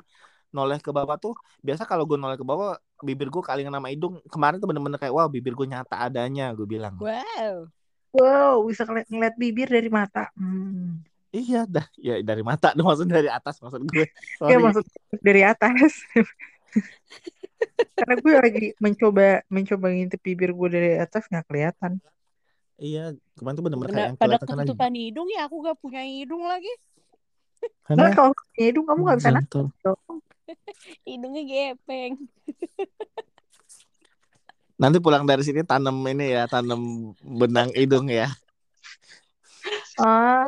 noleh 0.54 0.78
ke 0.82 0.90
bawah 0.90 1.18
tuh 1.18 1.34
biasa 1.62 1.86
kalau 1.86 2.06
gue 2.06 2.18
noleh 2.18 2.38
ke 2.38 2.46
bawah 2.46 2.78
bibir 3.06 3.30
gue 3.30 3.42
kalingan 3.42 3.74
sama 3.74 3.90
hidung 3.90 4.18
kemarin 4.30 4.58
tuh 4.58 4.66
bener-bener 4.70 4.98
kayak 4.98 5.14
wow 5.14 5.30
bibir 5.30 5.54
gue 5.54 5.68
nyata 5.70 5.98
adanya 5.98 6.54
gue 6.54 6.66
bilang 6.66 6.98
Wow. 6.98 7.70
Wow, 8.18 8.66
bisa 8.66 8.88
ngeliat, 8.88 9.08
ngeliat 9.12 9.36
bibir 9.38 9.68
dari 9.70 9.90
mata. 9.94 10.32
Hmm. 10.34 11.06
Iya 11.32 11.68
dah 11.68 11.86
ya 12.00 12.20
dari 12.24 12.42
mata 12.42 12.72
dong 12.72 12.88
maksudnya 12.88 13.20
dari 13.20 13.30
atas 13.32 13.60
maksud 13.60 13.82
gue 13.84 14.06
Ya 14.08 14.08
sorry 14.40 14.64
maksud 14.64 14.86
dari 15.20 15.42
atas. 15.44 15.94
Karena 17.98 18.16
gue 18.22 18.34
lagi 18.38 18.66
mencoba 18.78 19.42
mencoba 19.50 19.86
ngintip 19.90 20.22
bibir 20.22 20.54
gue 20.54 20.70
dari 20.70 20.90
atas 21.02 21.26
nggak 21.28 21.46
kelihatan. 21.50 21.98
iya 22.78 23.10
kemarin 23.34 23.58
tuh 23.58 23.64
bener-bener 23.66 23.90
kayak 23.90 24.08
yang 24.14 24.18
pada 24.22 24.38
kelihatan 24.38 24.46
karena 24.46 24.64
ketutupan 24.70 24.94
hidung 24.94 25.28
ya 25.34 25.42
aku 25.50 25.56
gak 25.66 25.78
punya 25.82 26.04
hidung 26.06 26.44
lagi. 26.46 26.70
Nah 27.58 27.68
karena 27.90 28.08
kalau 28.14 28.32
punya 28.38 28.64
hidung 28.70 28.86
kamu 28.86 29.02
nggak 29.02 29.18
bisa 29.18 29.32
dong. 29.50 29.70
Hidungnya 31.04 31.44
gepeng. 31.44 32.14
nanti 34.78 34.98
pulang 35.02 35.26
dari 35.26 35.42
sini 35.42 35.66
tanam 35.66 35.98
ini 36.06 36.38
ya 36.38 36.46
tanam 36.46 37.12
benang 37.26 37.74
hidung 37.74 38.14
ya 38.14 38.30
Ah, 39.98 40.46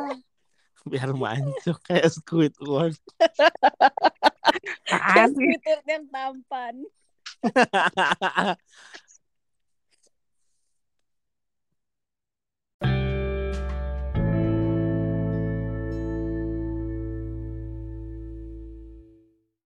biar 0.90 1.14
mancung 1.14 1.78
kayak 1.86 2.10
Squidward? 2.10 2.98
Twitter 5.30 5.78
yang 5.86 6.04
tampan. 6.10 6.74